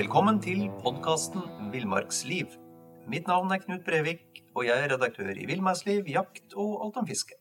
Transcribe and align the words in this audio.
Velkommen 0.00 0.38
til 0.40 0.62
podkasten 0.80 1.42
Villmarksliv. 1.74 2.54
Mitt 3.12 3.26
navn 3.28 3.50
er 3.52 3.58
Knut 3.60 3.82
Brevik, 3.84 4.38
og 4.56 4.64
jeg 4.64 4.72
er 4.72 4.94
redaktør 4.94 5.28
i 5.28 5.44
Villmarksliv, 5.44 6.06
jakt 6.08 6.54
og 6.56 6.86
alt 6.86 6.96
om 7.02 7.08
fiske. 7.10 7.36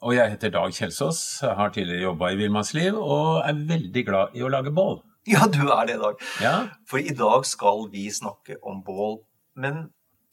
Og 0.00 0.14
jeg 0.16 0.32
heter 0.32 0.54
Dag 0.54 0.72
Kjelsås, 0.72 1.20
har 1.44 1.74
tidligere 1.74 2.06
jobba 2.06 2.30
i 2.32 2.40
Villmarksliv 2.40 2.96
og 2.96 3.42
er 3.44 3.60
veldig 3.74 4.06
glad 4.08 4.32
i 4.32 4.40
å 4.40 4.48
lage 4.48 4.72
bål. 4.72 5.02
Ja, 5.34 5.44
du 5.44 5.60
er 5.66 5.92
det, 5.92 6.00
Dag. 6.00 6.24
Ja. 6.40 6.56
For 6.88 7.04
i 7.04 7.12
dag 7.20 7.44
skal 7.44 7.90
vi 7.92 8.08
snakke 8.08 8.56
om 8.64 8.80
bål. 8.86 9.20
Men, 9.60 9.90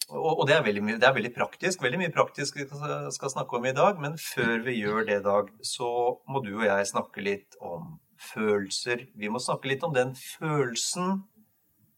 og, 0.07 0.47
det, 0.47 0.55
er 0.55 0.67
veldig, 0.71 0.87
det 1.03 1.11
er 1.11 1.19
veldig 1.19 1.35
praktisk. 1.35 1.83
Veldig 1.83 1.99
mye 2.05 2.15
praktisk 2.15 2.61
vi 2.61 2.71
skal 2.71 3.35
snakke 3.35 3.59
om 3.59 3.67
i 3.67 3.75
dag. 3.75 3.99
Men 3.99 4.15
før 4.15 4.61
vi 4.69 4.79
gjør 4.85 5.03
det, 5.09 5.25
Dag, 5.27 5.51
så 5.59 5.89
må 6.31 6.47
du 6.47 6.53
og 6.61 6.69
jeg 6.69 6.93
snakke 6.95 7.27
litt 7.27 7.59
om 7.59 7.97
følelser. 8.31 9.09
Vi 9.19 9.27
må 9.27 9.43
snakke 9.43 9.75
litt 9.75 9.83
om 9.83 9.91
den 9.91 10.15
følelsen 10.15 11.25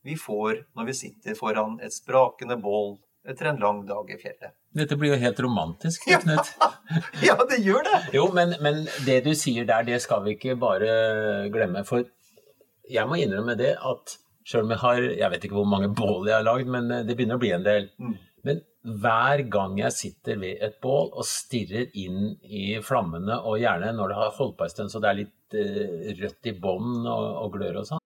vi 0.09 0.17
får 0.19 0.63
når 0.77 0.89
vi 0.89 0.97
sitter 0.97 1.37
foran 1.37 1.77
et 1.85 1.93
sprakende 1.93 2.57
bål 2.61 2.97
etter 3.29 3.51
en 3.51 3.59
lang 3.61 3.83
dag 3.87 4.09
i 4.09 4.17
fjellet. 4.17 4.55
Dette 4.75 4.95
blir 4.97 5.13
jo 5.13 5.19
helt 5.21 5.39
romantisk, 5.43 6.07
Knut. 6.23 6.53
Ja, 7.25 7.35
det 7.49 7.59
gjør 7.65 7.83
det! 7.85 7.99
Jo, 8.15 8.29
men, 8.33 8.55
men 8.63 8.85
det 9.05 9.19
du 9.25 9.33
sier 9.37 9.67
der, 9.69 9.85
det 9.85 9.99
skal 10.01 10.23
vi 10.25 10.33
ikke 10.37 10.55
bare 10.61 11.49
glemme. 11.53 11.83
For 11.85 12.07
jeg 12.89 13.09
må 13.09 13.19
innrømme 13.21 13.57
det 13.59 13.75
at 13.77 14.15
sjøl 14.49 14.65
om 14.65 14.73
jeg 14.73 14.81
har 14.81 15.03
Jeg 15.03 15.31
vet 15.33 15.45
ikke 15.45 15.59
hvor 15.59 15.69
mange 15.69 15.91
bål 15.93 16.29
jeg 16.29 16.39
har 16.39 16.47
lagd, 16.47 16.71
men 16.71 16.89
det 17.05 17.15
begynner 17.15 17.37
å 17.37 17.43
bli 17.43 17.53
en 17.53 17.67
del. 17.67 17.89
Mm. 18.01 18.15
Men 18.47 18.63
hver 19.03 19.43
gang 19.51 19.77
jeg 19.81 19.95
sitter 19.95 20.39
ved 20.41 20.63
et 20.65 20.77
bål 20.81 21.11
og 21.11 21.27
stirrer 21.27 21.89
inn 21.99 22.37
i 22.45 22.79
flammene, 22.85 23.41
og 23.43 23.59
gjerne 23.61 23.91
når 23.97 24.13
det 24.13 24.19
har 24.21 24.37
holdt 24.37 24.57
på 24.57 24.65
en 24.65 24.73
stund 24.73 24.93
så 24.93 25.01
det 25.03 25.11
er 25.11 25.19
litt 25.19 25.57
eh, 25.59 26.13
rødt 26.21 26.49
i 26.49 26.55
bånn 26.63 27.03
og, 27.03 27.25
og 27.43 27.57
glør 27.57 27.81
og 27.81 27.89
sånn, 27.89 28.05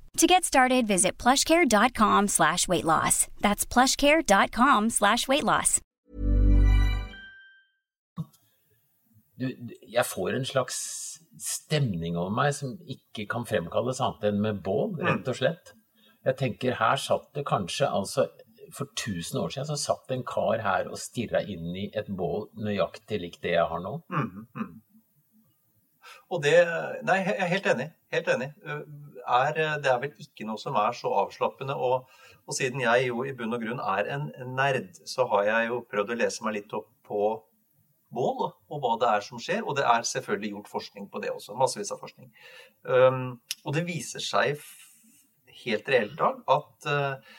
To 0.17 0.27
get 0.27 0.43
started, 0.43 0.87
visit 0.87 1.17
plushcare.com 1.17 2.27
slash 2.27 2.67
weight 2.67 2.85
loss. 2.85 3.27
That's 3.39 3.65
plushcare.com 3.65 4.89
slash 4.89 5.27
weight 5.27 5.43
loss. 5.43 5.81
jeg 9.89 10.05
får 10.05 10.35
en 10.37 10.45
slags 10.45 10.75
stemning 11.41 12.17
over 12.19 12.33
meg 12.35 12.53
som 12.53 12.75
ikke 12.85 13.25
kan 13.31 13.47
fremkalles 13.49 14.01
annet 14.03 14.27
enn 14.29 14.41
med 14.43 14.59
bål, 14.61 14.99
rett 15.01 15.27
og 15.31 15.39
slett. 15.39 15.71
Jeg 16.27 16.37
tenker 16.37 16.77
her 16.77 16.99
satt 17.01 17.31
det 17.33 17.47
kanskje 17.49 17.89
altså 17.89 18.27
For 18.71 18.87
1000 18.93 19.39
år 19.41 19.49
siden 19.49 19.67
så 19.67 19.75
satt 19.75 20.11
en 20.13 20.21
kar 20.23 20.61
her 20.63 20.87
og 20.87 20.99
stirra 21.01 21.41
inn 21.43 21.73
i 21.75 21.89
et 21.97 22.07
bål 22.07 22.45
nøyaktig 22.55 23.17
likt 23.19 23.41
det 23.43 23.55
jeg 23.57 23.65
har 23.67 23.81
nå. 23.83 23.97
Mm, 24.07 24.45
mm. 24.55 24.69
Og 26.31 26.43
det 26.45 26.53
Nei, 27.03 27.17
jeg 27.25 27.35
er 27.35 27.49
helt 27.51 27.67
enig. 27.73 27.89
Helt 28.13 28.29
enig. 28.31 28.47
Er, 29.27 29.53
det 29.83 29.91
er 29.91 30.01
vel 30.01 30.13
ikke 30.21 30.47
noe 30.47 30.59
som 30.61 30.77
er 30.79 30.95
så 30.97 31.11
avslappende. 31.23 31.75
Og, 31.75 32.09
og 32.45 32.57
siden 32.57 32.83
jeg 32.83 33.07
jo 33.09 33.25
i 33.27 33.35
bunn 33.37 33.55
og 33.55 33.63
grunn 33.63 33.81
er 33.93 34.09
en 34.15 34.29
nerd, 34.57 34.93
så 35.07 35.27
har 35.31 35.47
jeg 35.49 35.71
jo 35.71 35.81
prøvd 35.91 36.13
å 36.13 36.19
lese 36.23 36.45
meg 36.45 36.59
litt 36.59 36.75
opp 36.77 36.89
på 37.07 37.31
bål 38.11 38.49
og 38.49 38.81
hva 38.83 38.95
det 39.01 39.11
er 39.11 39.25
som 39.25 39.41
skjer. 39.41 39.63
Og 39.65 39.77
det 39.79 39.85
er 39.87 40.07
selvfølgelig 40.07 40.55
gjort 40.55 40.71
forskning 40.71 41.09
på 41.11 41.21
det 41.23 41.31
også. 41.33 41.55
Massevis 41.59 41.93
av 41.93 42.01
forskning. 42.03 42.31
Um, 42.87 43.37
og 43.65 43.77
det 43.77 43.85
viser 43.87 44.23
seg 44.23 44.59
helt 45.61 45.89
reelt 45.91 46.17
Dag, 46.19 46.41
at, 46.49 46.89
uh, 46.89 47.37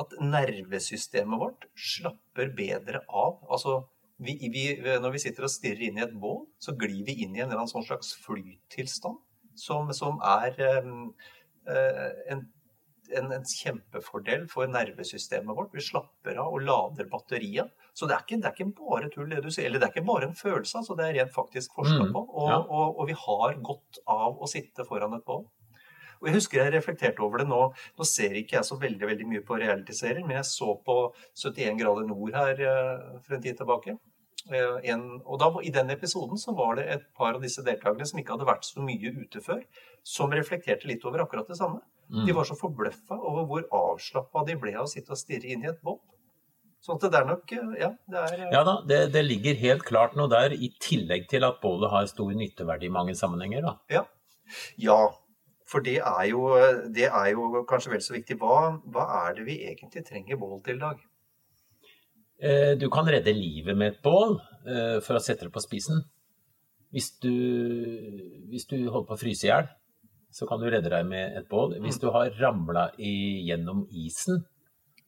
at 0.00 0.16
nervesystemet 0.22 1.40
vårt 1.40 1.68
slapper 1.74 2.52
bedre 2.56 3.02
av. 3.08 3.40
Altså, 3.50 3.82
vi, 4.22 4.38
vi, 4.52 4.66
når 5.02 5.16
vi 5.16 5.22
sitter 5.26 5.48
og 5.48 5.52
stirrer 5.52 5.88
inn 5.88 5.98
i 5.98 6.06
et 6.06 6.14
bål, 6.20 6.44
så 6.62 6.76
glir 6.78 7.02
vi 7.06 7.20
inn 7.24 7.34
i 7.34 7.42
en 7.42 7.48
eller 7.48 7.64
annen 7.64 7.72
sånn 7.72 7.86
slags 7.86 8.14
flytilstand 8.24 9.20
som, 9.60 9.92
som 9.96 10.20
er 10.24 10.58
eh, 10.60 10.90
en, 12.34 12.44
en, 13.14 13.32
en 13.38 13.46
kjempefordel 13.48 14.46
for 14.50 14.70
nervesystemet 14.70 15.56
vårt. 15.56 15.74
Vi 15.76 15.84
slapper 15.84 16.40
av 16.42 16.54
og 16.56 16.64
lader 16.66 17.08
batteriet. 17.10 17.72
Så 17.94 18.08
det 18.10 18.16
er 18.16 18.24
ikke, 18.24 18.38
det 18.42 18.48
er 18.50 18.56
ikke 18.56 18.78
bare 18.80 19.10
tull, 19.12 19.28
det 19.30 19.42
du 19.44 19.50
sier. 19.54 19.68
Eller 19.68 19.82
det 19.82 19.88
er 19.88 19.94
ikke 19.94 20.08
bare 20.08 20.30
en 20.30 20.38
følelse, 20.38 20.80
altså 20.80 20.96
det 20.98 21.08
er 21.08 21.18
rent 21.20 21.34
faktisk 21.34 21.76
forska 21.76 22.08
Mm, 22.08 22.14
på. 22.16 22.24
Og, 22.24 22.48
ja. 22.50 22.56
og, 22.62 22.96
og 23.00 23.10
vi 23.10 23.18
har 23.26 23.60
godt 23.62 24.00
av 24.10 24.40
å 24.42 24.48
sitte 24.50 24.86
foran 24.88 25.14
et 25.14 25.26
bål. 25.28 25.44
Og 26.22 26.30
jeg 26.30 26.38
husker 26.38 26.62
jeg 26.62 26.72
reflekterte 26.72 27.20
over 27.20 27.42
det 27.42 27.48
nå. 27.50 27.60
Nå 27.98 28.06
ser 28.08 28.32
ikke 28.40 28.56
jeg 28.56 28.64
så 28.64 28.78
veldig 28.80 29.06
veldig 29.10 29.26
mye 29.28 29.44
på 29.44 29.58
realityserier, 29.60 30.24
men 30.24 30.38
jeg 30.38 30.48
så 30.48 30.72
på 30.86 30.94
71 31.36 31.76
grader 31.82 32.06
nord 32.08 32.32
her 32.34 32.62
eh, 32.64 33.18
for 33.20 33.36
en 33.36 33.44
tid 33.44 33.58
tilbake. 33.60 33.98
Eh, 34.52 34.90
En, 34.92 35.04
og 35.24 35.38
da, 35.40 35.48
I 35.64 35.72
den 35.72 35.90
episoden 35.94 36.36
så 36.40 36.52
var 36.56 36.76
det 36.76 36.84
et 36.92 37.04
par 37.16 37.34
av 37.34 37.42
disse 37.42 37.62
deltakerne 37.64 38.06
som 38.08 38.18
ikke 38.20 38.34
hadde 38.34 38.48
vært 38.48 38.66
så 38.68 38.82
mye 38.84 39.12
ute 39.16 39.40
før, 39.40 39.62
som 40.04 40.32
reflekterte 40.36 40.88
litt 40.90 41.04
over 41.08 41.24
akkurat 41.24 41.48
det 41.48 41.56
samme. 41.56 41.80
Mm. 42.12 42.26
De 42.28 42.34
var 42.36 42.44
så 42.44 42.56
forbløffa 42.58 43.16
over 43.16 43.46
hvor 43.48 43.64
avslappa 43.72 44.44
de 44.44 44.58
ble 44.60 44.74
av 44.76 44.84
å 44.84 44.90
sitte 44.90 45.14
og 45.14 45.20
stirre 45.20 45.48
inn 45.48 45.64
i 45.64 45.70
et 45.72 45.80
bånd. 45.84 46.02
Sånn 46.84 47.00
at 47.00 47.06
det 47.08 47.20
er 47.22 47.28
nok 47.30 47.52
eh, 47.56 47.74
Ja, 47.80 47.90
det 48.12 48.20
er 48.20 48.34
eh, 48.36 48.50
Ja 48.52 48.60
da, 48.68 48.74
det, 48.84 49.00
det 49.14 49.24
ligger 49.24 49.56
helt 49.62 49.86
klart 49.88 50.18
noe 50.20 50.28
der, 50.28 50.52
i 50.52 50.68
tillegg 50.84 51.30
til 51.32 51.46
at 51.48 51.62
bålet 51.64 51.94
har 51.94 52.10
stor 52.10 52.34
nytteverdi 52.36 52.90
i 52.90 52.92
mange 52.92 53.16
sammenhenger. 53.16 53.64
da. 53.64 53.78
Ja. 53.88 54.04
ja. 54.76 55.00
For 55.64 55.80
det 55.80 55.96
er, 56.04 56.24
jo, 56.28 56.44
det 56.92 57.08
er 57.08 57.30
jo 57.32 57.64
kanskje 57.64 57.94
vel 57.94 58.02
så 58.04 58.12
viktig. 58.18 58.36
Hva, 58.36 58.76
hva 58.92 59.06
er 59.24 59.38
det 59.38 59.46
vi 59.48 59.62
egentlig 59.64 60.04
trenger 60.04 60.36
bål 60.36 60.58
til, 60.66 60.76
i 60.76 60.84
Dag? 60.84 61.00
Eh, 62.42 62.74
Du 62.78 62.88
kan 62.90 63.06
redde 63.06 63.32
livet 63.32 63.76
med 63.76 63.92
et 63.94 64.02
bål 64.02 64.38
eh, 64.66 64.98
for 65.04 65.16
å 65.16 65.22
sette 65.22 65.46
det 65.46 65.52
på 65.54 65.62
spisen. 65.62 66.02
Hvis 66.94 67.12
du, 67.22 67.30
hvis 68.50 68.66
du 68.70 68.76
holder 68.90 69.06
på 69.08 69.16
å 69.16 69.20
fryse 69.20 69.46
i 69.46 69.50
hjel, 69.50 69.68
så 70.34 70.46
kan 70.50 70.60
du 70.62 70.66
redde 70.70 70.90
deg 70.90 71.06
med 71.06 71.36
et 71.38 71.48
bål. 71.50 71.76
Hvis 71.82 71.98
du 72.02 72.08
har 72.14 72.30
ramla 72.40 72.88
gjennom 72.98 73.84
isen 73.90 74.44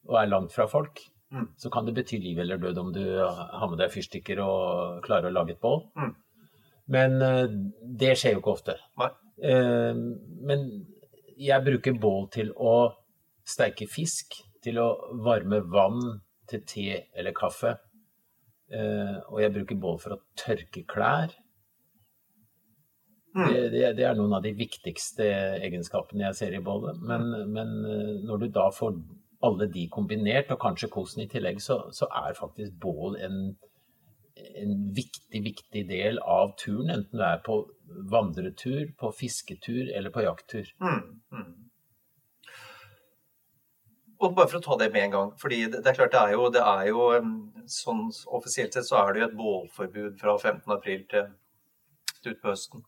og 0.07 0.17
er 0.21 0.31
langt 0.31 0.51
fra 0.55 0.67
folk, 0.71 1.03
Mm. 1.27 1.49
så 1.59 1.67
kan 1.69 1.83
det 1.83 1.91
bety 1.93 2.21
liv 2.23 2.37
eller 2.39 2.55
død 2.57 2.77
om 2.79 2.91
du 2.95 3.01
har 3.19 3.67
med 3.67 3.79
deg 3.81 3.89
fyrstikker 3.91 4.39
og 4.39 5.01
klarer 5.03 5.27
å 5.27 5.33
lage 5.35 5.51
et 5.51 5.59
bål. 5.59 5.81
Mm. 5.99 6.13
Men 6.87 7.21
eh, 7.21 7.47
det 7.83 8.13
skjer 8.15 8.37
jo 8.37 8.39
ikke 8.39 8.53
ofte. 8.53 8.75
Men 10.47 10.63
jeg 11.35 11.65
bruker 11.65 11.99
bål 11.99 12.29
til 12.31 12.53
å 12.55 12.93
steike 13.43 13.89
fisk, 13.91 14.37
til 14.63 14.79
å 14.79 14.87
varme 15.19 15.59
vann 15.67 16.21
til 16.49 16.63
te 16.67 16.87
eller 17.17 17.35
kaffe. 17.35 17.75
Eh, 18.67 19.17
og 19.31 19.41
jeg 19.41 19.53
bruker 19.55 19.79
bål 19.79 19.99
for 20.03 20.17
å 20.17 20.23
tørke 20.39 20.83
klær. 20.89 21.35
Mm. 23.37 23.47
Det, 23.53 23.61
det, 23.73 23.83
det 23.99 24.07
er 24.07 24.17
noen 24.17 24.33
av 24.39 24.43
de 24.43 24.51
viktigste 24.57 25.27
egenskapene 25.61 26.25
jeg 26.29 26.39
ser 26.39 26.57
i 26.57 26.63
bålet. 26.63 26.99
Men, 27.05 27.29
men 27.53 27.73
eh, 27.85 28.13
når 28.25 28.43
du 28.43 28.49
da 28.55 28.67
får 28.73 28.97
alle 29.45 29.69
de 29.69 29.85
kombinert, 29.93 30.51
og 30.51 30.61
kanskje 30.63 30.89
kosen 30.91 31.23
i 31.23 31.29
tillegg, 31.31 31.61
så, 31.61 31.83
så 31.93 32.09
er 32.25 32.37
faktisk 32.37 32.73
bål 32.81 33.19
en, 33.21 33.37
en 34.63 34.75
viktig, 34.97 35.43
viktig 35.45 35.83
del 35.91 36.17
av 36.25 36.55
turen. 36.59 36.89
Enten 36.95 37.21
du 37.21 37.25
er 37.25 37.43
på 37.45 37.61
vandretur, 38.11 38.89
på 38.99 39.13
fisketur 39.15 39.93
eller 39.93 40.13
på 40.13 40.25
jakttur. 40.25 40.73
Mm, 40.81 41.03
mm. 41.37 41.51
Og 44.17 44.33
bare 44.33 44.49
for 44.49 44.57
å 44.57 44.63
ta 44.65 44.77
det 44.81 44.89
med 44.93 45.07
en 45.07 45.15
gang, 45.15 45.31
fordi 45.37 45.63
det, 45.67 45.83
det 45.85 45.91
er 45.91 45.97
klart 45.99 46.13
det 46.15 46.21
er 46.23 46.33
jo, 46.33 46.49
det 46.53 46.61
er 46.65 46.87
jo 46.89 47.07
um, 47.21 47.33
sånn 47.69 48.07
Offisielt 48.33 48.73
sett 48.73 48.87
så 48.87 48.97
er 49.03 49.13
det 49.13 49.21
jo 49.21 49.27
et 49.27 49.35
bålforbud 49.37 50.15
fra 50.21 50.37
15. 50.37 50.63
april 50.73 51.03
til, 51.11 51.27
til 52.23 52.33
utpå 52.33 52.49
høsten. 52.49 52.85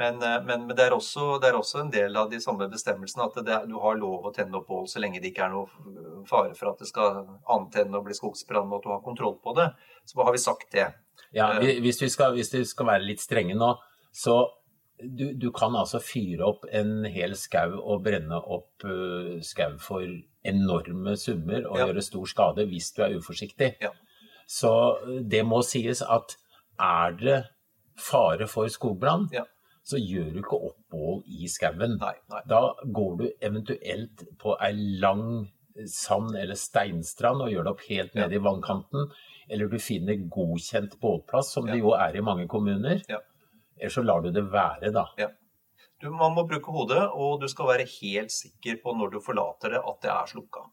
Men, 0.00 0.22
eh, 0.24 0.38
men, 0.46 0.64
men 0.64 0.76
det, 0.76 0.86
er 0.86 0.94
også, 0.96 1.34
det, 1.42 1.50
er 1.50 1.58
også, 1.58 1.82
en 1.82 1.90
del 1.92 2.14
av 2.16 2.30
de 2.32 2.38
samme 2.40 2.70
bestemmelsene 2.72 3.26
at 3.26 3.34
det, 3.44 3.58
du 3.68 3.76
har 3.82 3.98
lov 4.00 4.30
å 4.30 4.32
tenne 4.32 4.56
opp 4.56 4.70
bål 4.70 4.86
så 4.88 5.02
lenge 5.02 5.20
det 5.20 5.34
ikke 5.34 5.44
er 5.44 5.52
noe 5.52 6.24
fare 6.28 6.54
for 6.56 6.70
at 6.70 6.80
det 6.80 6.88
skal 6.88 7.18
antenne 7.52 7.98
og 7.98 8.06
bli 8.06 8.16
skogsbrann, 8.16 8.70
og 8.70 8.78
at 8.78 8.86
du 8.86 8.94
har 8.94 9.02
kontroll 9.04 9.36
på 9.44 9.52
det. 9.58 9.68
Så 10.08 10.22
har 10.24 10.32
vi 10.32 10.40
sagt 10.40 10.72
det. 10.72 10.86
Ja, 11.36 11.50
hvis 11.60 12.00
vi 12.00 12.08
skal, 12.08 12.32
hvis 12.38 12.48
vi 12.54 12.64
skal 12.64 12.88
være 12.94 13.04
litt 13.10 13.20
strenge 13.20 13.58
nå, 13.60 13.74
så 14.08 14.38
du, 15.00 15.30
du, 15.36 15.50
kan 15.52 15.76
altså 15.76 16.00
fyre 16.02 16.48
opp 16.48 16.64
en 16.72 17.04
hel 17.08 17.36
skau 17.38 17.76
og 17.78 18.02
brenne 18.04 18.40
opp 18.40 18.84
uh, 18.88 19.36
skau 19.44 19.76
for 19.80 20.04
enorme 20.46 21.16
summer 21.20 21.66
og 21.68 21.78
ja. 21.78 21.86
gjøre 21.88 22.04
stor 22.04 22.28
skade 22.30 22.66
hvis 22.70 22.92
du 22.96 23.02
er 23.04 23.16
uforsiktig. 23.18 23.74
Ja. 23.82 23.92
Så 24.50 24.72
det 25.30 25.44
må 25.46 25.62
sies 25.66 26.02
at 26.02 26.36
er 26.80 27.16
det 27.20 27.38
fare 28.00 28.48
for 28.48 28.70
skogbrann, 28.72 29.28
ja. 29.34 29.44
så 29.84 30.00
gjør 30.00 30.30
du 30.32 30.38
ikke 30.40 30.60
opp 30.70 30.78
bål 30.90 31.20
i 31.28 31.48
skauen. 31.50 31.98
Da 32.48 32.62
går 32.84 33.16
du 33.20 33.26
eventuelt 33.40 34.24
på 34.40 34.56
ei 34.64 34.72
lang 35.02 35.50
sand- 35.86 36.36
eller 36.36 36.58
steinstrand 36.58 37.44
og 37.44 37.52
gjør 37.52 37.68
det 37.68 37.74
opp 37.74 37.84
helt 37.88 38.16
nede 38.18 38.36
i 38.36 38.42
vannkanten. 38.42 39.12
Eller 39.50 39.68
du 39.68 39.78
finner 39.82 40.18
godkjent 40.30 40.96
bålplass, 41.02 41.52
som 41.54 41.66
det 41.66 41.80
jo 41.80 41.92
er 41.96 42.16
i 42.16 42.24
mange 42.24 42.48
kommuner. 42.48 43.02
Eller 43.76 43.92
så 43.92 44.02
lar 44.02 44.22
du 44.22 44.30
det 44.30 44.44
være, 44.52 44.92
da. 44.94 45.06
Du, 46.00 46.08
man 46.16 46.32
må 46.36 46.46
bruke 46.48 46.72
hodet, 46.72 47.02
og 47.12 47.42
du 47.42 47.48
skal 47.50 47.68
være 47.74 47.88
helt 48.00 48.32
sikker 48.32 48.80
på 48.82 48.94
når 48.96 49.14
du 49.14 49.20
forlater 49.24 49.76
det, 49.76 49.82
at 49.84 49.98
det 50.04 50.12
er 50.14 50.30
slukka. 50.32 50.64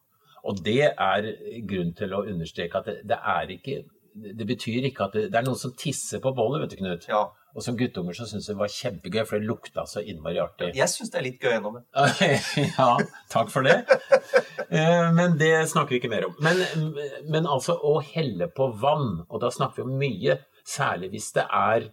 Og 0.48 0.62
det 0.64 0.84
er 0.88 1.30
grunn 1.68 1.92
til 1.98 2.14
å 2.16 2.24
understreke 2.24 2.80
at 2.80 2.88
det, 2.88 3.00
det 3.12 3.18
er 3.20 3.56
ikke 3.58 3.82
det 4.18 4.48
betyr 4.50 4.88
ikke 4.88 5.08
at 5.08 5.14
det, 5.14 5.26
det 5.32 5.38
er 5.40 5.46
noen 5.46 5.60
som 5.60 5.74
tisser 5.78 6.22
på 6.24 6.32
bålet, 6.34 6.64
vet 6.64 6.74
du, 6.74 6.80
Knut. 6.80 7.06
Ja. 7.10 7.28
Og 7.58 7.64
som 7.66 7.78
guttunger 7.78 8.14
så 8.14 8.28
syns 8.30 8.48
jeg 8.48 8.54
det 8.54 8.62
var 8.62 8.74
kjempegøy, 8.74 9.22
for 9.26 9.40
det 9.40 9.50
lukta 9.50 9.86
så 9.90 10.04
innmari 10.06 10.40
artig. 10.42 10.72
Jeg 10.78 10.92
syns 10.92 11.10
det 11.14 11.20
er 11.20 11.26
litt 11.26 11.42
gøy 11.42 11.56
ennå, 11.56 11.72
men. 11.74 11.86
ja, 12.78 12.90
takk 13.34 13.50
for 13.54 13.66
det. 13.66 13.80
Eh, 14.68 15.08
men 15.16 15.38
det 15.40 15.54
snakker 15.72 15.96
vi 15.96 16.02
ikke 16.02 16.12
mer 16.12 16.28
om. 16.30 16.36
Men, 16.44 16.62
men, 17.26 17.50
altså 17.50 17.78
å 17.78 17.98
helle 18.06 18.50
på 18.54 18.70
vann, 18.82 19.24
og 19.26 19.42
da 19.42 19.50
snakker 19.54 19.82
vi 19.82 19.88
om 19.88 19.98
mye, 20.02 20.38
særlig 20.68 21.14
hvis 21.16 21.32
det 21.38 21.48
er 21.48 21.90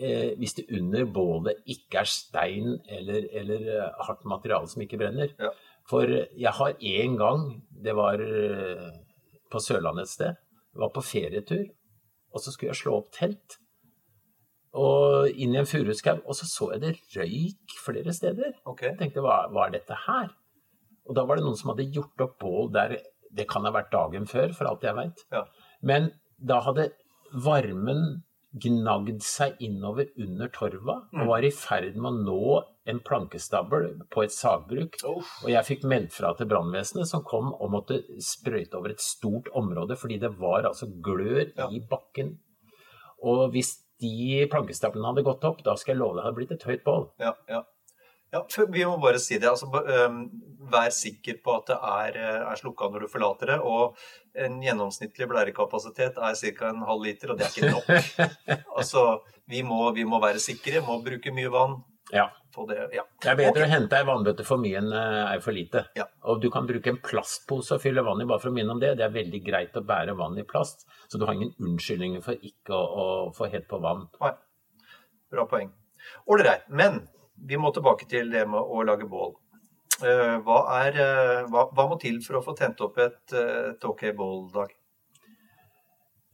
eh, 0.00 0.32
hvis 0.40 0.56
det 0.58 0.68
under 0.76 1.06
bålet 1.12 1.60
ikke 1.70 2.02
er 2.02 2.10
stein 2.10 2.78
eller, 2.88 3.26
eller 3.36 3.68
hardt 4.08 4.24
materiale 4.28 4.70
som 4.70 4.82
ikke 4.84 5.00
brenner. 5.00 5.34
Ja. 5.38 5.52
For 5.90 6.06
jeg 6.08 6.52
har 6.58 6.76
en 6.76 7.16
gang, 7.18 7.46
det 7.84 7.96
var 7.98 8.22
eh, 8.22 8.90
på 9.50 9.62
Sørlandet 9.62 10.06
et 10.08 10.14
sted, 10.14 10.38
jeg 10.70 10.84
var 10.84 10.92
på 10.94 11.02
ferietur, 11.02 11.64
og 12.30 12.42
så 12.42 12.52
skulle 12.54 12.70
jeg 12.70 12.82
slå 12.84 13.00
opp 13.00 13.10
telt. 13.16 13.58
Og 14.78 15.26
inn 15.34 15.56
i 15.56 15.58
en 15.58 15.66
furuskau, 15.66 16.20
og 16.22 16.36
så 16.38 16.46
så 16.46 16.68
jeg 16.76 16.82
det 16.84 16.92
røyk 17.16 17.78
flere 17.82 18.14
steder. 18.14 18.52
Okay. 18.70 18.92
Jeg 18.92 19.00
tenkte 19.00 19.24
hva, 19.24 19.42
hva, 19.50 19.66
er 19.66 19.80
dette 19.80 19.96
her? 20.06 20.30
Og 21.10 21.16
da 21.18 21.24
var 21.26 21.40
det 21.40 21.46
noen 21.46 21.58
som 21.58 21.72
hadde 21.72 21.88
gjort 21.90 22.22
opp 22.22 22.36
bål 22.38 22.70
der 22.74 23.00
Det 23.30 23.46
kan 23.50 23.62
ha 23.62 23.70
vært 23.70 23.92
dagen 23.92 24.26
før, 24.26 24.50
for 24.54 24.66
alt 24.66 24.82
jeg 24.82 24.94
veit. 24.94 25.20
Ja. 25.30 25.44
Men 25.86 26.08
da 26.38 26.56
hadde 26.66 26.88
varmen 27.30 28.24
gnagd 28.52 29.22
seg 29.22 29.60
innover 29.62 30.08
under 30.18 30.48
torva 30.50 30.96
og 31.14 31.28
var 31.28 31.44
i 31.46 31.52
ferd 31.54 31.94
med 31.94 32.10
å 32.10 32.22
nå 32.26 32.62
en 32.90 32.98
plankestabel 33.06 33.84
på 34.10 34.24
et 34.24 34.34
sagbruk. 34.34 34.96
Oh. 35.06 35.22
Og 35.44 35.50
jeg 35.52 35.66
fikk 35.68 35.84
meldt 35.86 36.16
fra 36.16 36.32
til 36.34 36.48
brannvesenet, 36.50 37.06
som 37.06 37.22
kom 37.22 37.52
og 37.54 37.70
måtte 37.70 38.00
sprøyte 38.18 38.74
over 38.80 38.90
et 38.90 39.04
stort 39.04 39.52
område, 39.54 39.94
fordi 40.00 40.18
det 40.18 40.32
var 40.40 40.66
altså 40.66 40.90
glør 41.02 41.52
Ja. 41.56 41.68
i 41.70 41.78
bakken. 41.80 42.38
Og 43.22 43.50
hvis 43.52 43.76
de 44.00 44.46
plankestablene 44.50 45.06
hadde 45.12 45.26
gått 45.26 45.44
opp, 45.44 45.62
da 45.62 45.76
skal 45.76 45.94
jeg 45.94 46.00
love 46.00 46.16
deg 46.16 46.22
det 46.22 46.26
hadde 46.26 46.38
blitt 46.40 46.52
et 46.56 46.66
høyt 46.66 46.84
bål. 46.84 47.10
Ja, 47.20 47.34
ja. 47.48 47.62
Ja 48.32 48.44
vi 48.70 48.84
må 48.86 48.96
bare 49.02 49.20
si 49.22 49.38
det. 49.38 49.50
Altså, 49.50 49.66
vær 50.70 50.90
sikker 50.94 51.40
på 51.44 51.54
at 51.58 51.70
det 51.72 51.78
er, 51.90 52.18
er 52.46 52.60
slukka 52.60 52.90
når 52.90 53.06
du 53.06 53.12
forlater 53.12 53.54
det. 53.54 53.58
Og 53.66 53.96
en 54.38 54.60
gjennomsnittlig 54.62 55.28
blærekapasitet 55.30 56.18
er 56.18 56.36
ca. 56.38 56.70
en 56.70 56.84
halv 56.88 57.06
liter, 57.06 57.32
og 57.32 57.40
det 57.40 57.48
er 57.48 57.54
ikke 57.54 57.72
nok. 57.74 58.66
altså, 58.78 59.06
vi 59.50 59.62
må, 59.66 59.82
vi 59.96 60.06
må 60.06 60.20
være 60.22 60.42
sikre, 60.42 60.84
må 60.86 61.00
bruke 61.04 61.34
mye 61.34 61.50
vann. 61.52 61.80
Ja. 62.14 62.30
På 62.54 62.64
det. 62.66 62.88
Ja. 62.92 63.04
Det 63.22 63.28
er 63.30 63.36
bedre 63.38 63.52
okay. 63.52 63.66
å 63.68 63.70
hente 63.70 63.98
ei 64.00 64.06
vannbøtte 64.08 64.44
for 64.46 64.58
mye 64.58 64.80
enn 64.80 64.88
eh, 64.90 65.18
ei 65.30 65.36
for 65.42 65.54
lite. 65.54 65.84
Ja. 65.94 66.08
Og 66.26 66.40
du 66.42 66.48
kan 66.50 66.66
bruke 66.66 66.90
en 66.90 66.98
plastpose 66.98 67.76
og 67.76 67.82
fylle 67.84 68.02
vann 68.02 68.22
i, 68.24 68.26
bare 68.26 68.42
for 68.42 68.50
å 68.50 68.56
minne 68.56 68.74
om 68.74 68.80
det. 68.82 68.96
Det 68.98 69.04
er 69.06 69.14
veldig 69.14 69.40
greit 69.46 69.78
å 69.78 69.84
bære 69.86 70.16
vann 70.18 70.38
i 70.40 70.46
plast, 70.48 70.82
så 71.06 71.20
du 71.20 71.28
har 71.28 71.38
ingen 71.38 71.52
unnskyldninger 71.62 72.24
for 72.24 72.42
ikke 72.50 72.74
å, 72.74 73.04
å 73.04 73.06
få 73.36 73.46
helt 73.52 73.68
på 73.70 73.78
vann. 73.82 74.08
Nei. 74.18 74.32
Bra 75.30 75.46
poeng. 75.46 75.70
Ålreit. 76.26 76.66
Men 76.74 77.04
vi 77.46 77.58
må 77.60 77.72
tilbake 77.74 78.08
til 78.10 78.30
det 78.32 78.46
med 78.48 78.60
å 78.60 78.82
lage 78.86 79.08
bål. 79.08 79.34
Eh, 80.00 80.36
Hva, 80.44 80.60
er, 80.80 80.96
eh, 80.96 81.48
hva, 81.50 81.66
hva 81.74 81.86
må 81.90 81.98
til 82.00 82.20
for 82.24 82.38
å 82.38 82.44
få 82.44 82.54
tent 82.56 82.80
opp 82.84 82.98
et, 82.98 83.20
eh, 83.36 83.72
et 83.72 83.84
OK 83.84 84.06
bål, 84.16 84.46
Dag? 84.54 84.76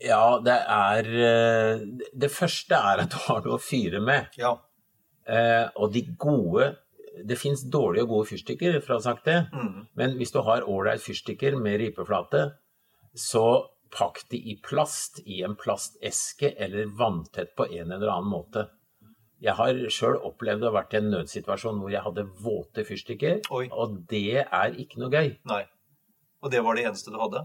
Ja, 0.05 0.39
det 0.45 0.59
er 0.69 1.07
Det 2.13 2.29
første 2.29 2.77
er 2.77 3.01
at 3.07 3.15
du 3.15 3.17
har 3.17 3.41
noe 3.41 3.57
å 3.57 3.63
fyre 3.63 4.01
med. 4.05 4.29
Ja. 4.37 4.59
Eh, 5.27 5.69
og 5.75 5.93
de 5.95 6.03
gode 6.21 6.77
Det 7.27 7.39
fins 7.41 7.63
dårlige 7.65 8.05
og 8.05 8.11
gode 8.11 8.29
fyrstikker, 8.29 8.75
for 8.85 8.93
å 8.93 8.99
ha 8.99 9.05
sagt 9.07 9.25
det. 9.25 9.39
Mm. 9.51 9.87
Men 9.97 10.19
hvis 10.19 10.35
du 10.35 10.43
har 10.45 10.67
ålreit 10.69 11.01
fyrstikker 11.01 11.57
med 11.57 11.81
ripeflate, 11.81 12.43
så 13.17 13.71
pakk 13.89 14.21
de 14.29 14.37
i 14.37 14.59
plast, 14.61 15.23
i 15.25 15.41
en 15.47 15.57
plasteske 15.57 16.53
eller 16.61 16.91
vanntett 16.93 17.55
på 17.57 17.65
en 17.73 17.95
eller 17.97 18.13
annen 18.13 18.29
måte. 18.29 18.67
Jeg 19.45 19.53
har 19.59 19.81
sjøl 19.93 20.17
opplevd 20.25 20.65
å 20.65 20.71
ha 20.71 20.79
vært 20.79 20.95
i 20.95 21.01
en 21.01 21.11
nødsituasjon 21.13 21.83
hvor 21.83 21.93
jeg 21.93 22.05
hadde 22.07 22.25
våte 22.41 22.87
fyrstikker, 22.89 23.43
Oi. 23.53 23.67
og 23.69 23.99
det 24.09 24.47
er 24.47 24.79
ikke 24.81 25.03
noe 25.03 25.13
gøy. 25.13 25.35
Nei. 25.51 25.65
Og 26.41 26.53
det 26.53 26.63
var 26.65 26.79
det 26.79 26.87
eneste 26.89 27.13
du 27.13 27.19
hadde? 27.21 27.45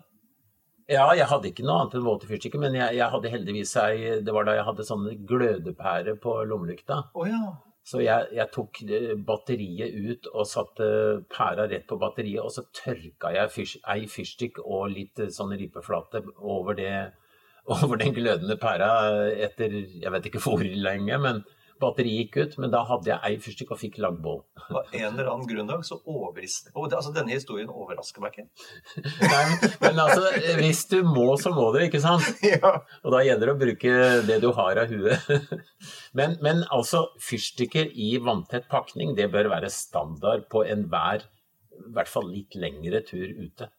Ja, 0.92 1.10
jeg 1.16 1.28
hadde 1.30 1.52
ikke 1.52 1.66
noe 1.66 1.82
annet 1.82 1.98
enn 1.98 2.06
våte 2.06 2.30
fyrstikker, 2.30 2.62
men 2.64 2.76
jeg, 2.76 2.98
jeg 2.98 3.14
hadde 3.14 3.32
heldigvis 3.32 3.74
ei 3.80 4.16
Det 4.26 4.34
var 4.36 4.48
da 4.48 4.56
jeg 4.58 4.68
hadde 4.68 4.88
sånne 4.88 5.14
glødepærer 5.28 6.18
på 6.20 6.34
lommelykta. 6.48 7.04
Oh, 7.16 7.28
ja. 7.28 7.54
Så 7.88 8.02
jeg, 8.04 8.28
jeg 8.38 8.48
tok 8.54 8.82
eh, 8.86 9.14
batteriet 9.28 9.96
ut 9.96 10.28
og 10.32 10.46
satte 10.48 10.88
pæra 11.34 11.66
rett 11.72 11.88
på 11.90 11.98
batteriet, 12.02 12.44
og 12.44 12.54
så 12.54 12.66
tørka 12.76 13.32
jeg 13.34 13.54
fyrs, 13.56 13.78
ei 13.90 14.06
fyrstikk 14.12 14.62
og 14.62 14.92
litt 14.94 15.20
eh, 15.20 15.32
sånn 15.34 15.56
ripeflate 15.58 16.22
over, 16.38 16.78
det, 16.78 16.92
over 17.78 17.98
den 18.02 18.14
glødende 18.16 18.60
pæra 18.62 18.92
etter 19.34 19.74
jeg 19.74 20.14
vet 20.14 20.30
ikke 20.30 20.44
hvor 20.44 20.62
lenge, 20.62 21.18
men 21.24 21.42
batteriet 21.82 22.28
gikk 22.28 22.38
ut. 22.40 22.58
Men 22.64 22.74
da 22.74 22.84
hadde 22.88 23.12
jeg 23.12 23.20
ei 23.28 23.40
fyrstikk 23.42 23.74
og 23.76 23.80
fikk 23.82 24.00
lagd 24.04 24.22
bål. 24.24 24.42
Av 24.62 24.94
en 24.94 25.08
eller 25.10 25.32
annen 25.32 25.48
grunnlag, 25.50 25.84
så 25.88 25.98
overrister 26.08 26.72
Og 26.78 26.88
det, 26.90 27.00
altså, 27.00 27.12
denne 27.16 27.34
historien 27.34 27.72
overrasker 27.72 28.24
meg 28.24 28.38
ikke. 28.38 28.48
Nei, 29.34 29.72
men, 29.84 30.02
altså, 30.06 30.30
hvis 30.60 30.86
du 30.92 31.00
må, 31.08 31.28
så 31.42 31.54
må 31.56 31.68
du, 31.76 31.82
ikke 31.86 32.02
sant? 32.04 32.28
ja. 32.54 32.76
Og 33.02 33.16
da 33.16 33.24
gjelder 33.26 33.52
det 33.52 33.56
å 33.56 33.62
bruke 33.66 33.98
det 34.30 34.40
du 34.44 34.50
har 34.58 34.84
av 34.84 34.94
huet. 34.94 35.32
Men, 36.18 36.34
men 36.44 36.66
altså, 36.76 37.06
fyrstikker 37.24 37.88
i 37.96 38.10
vanntett 38.22 38.66
pakning, 38.72 39.14
det 39.16 39.30
bør 39.32 39.48
være 39.54 39.70
standard 39.72 40.44
på 40.52 40.66
enhver, 40.68 41.24
i 41.72 41.94
hvert 41.96 42.12
fall 42.12 42.28
litt 42.28 42.58
lengre 42.60 43.00
tur 43.08 43.30
ute. 43.40 43.70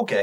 Ok. 0.00 0.14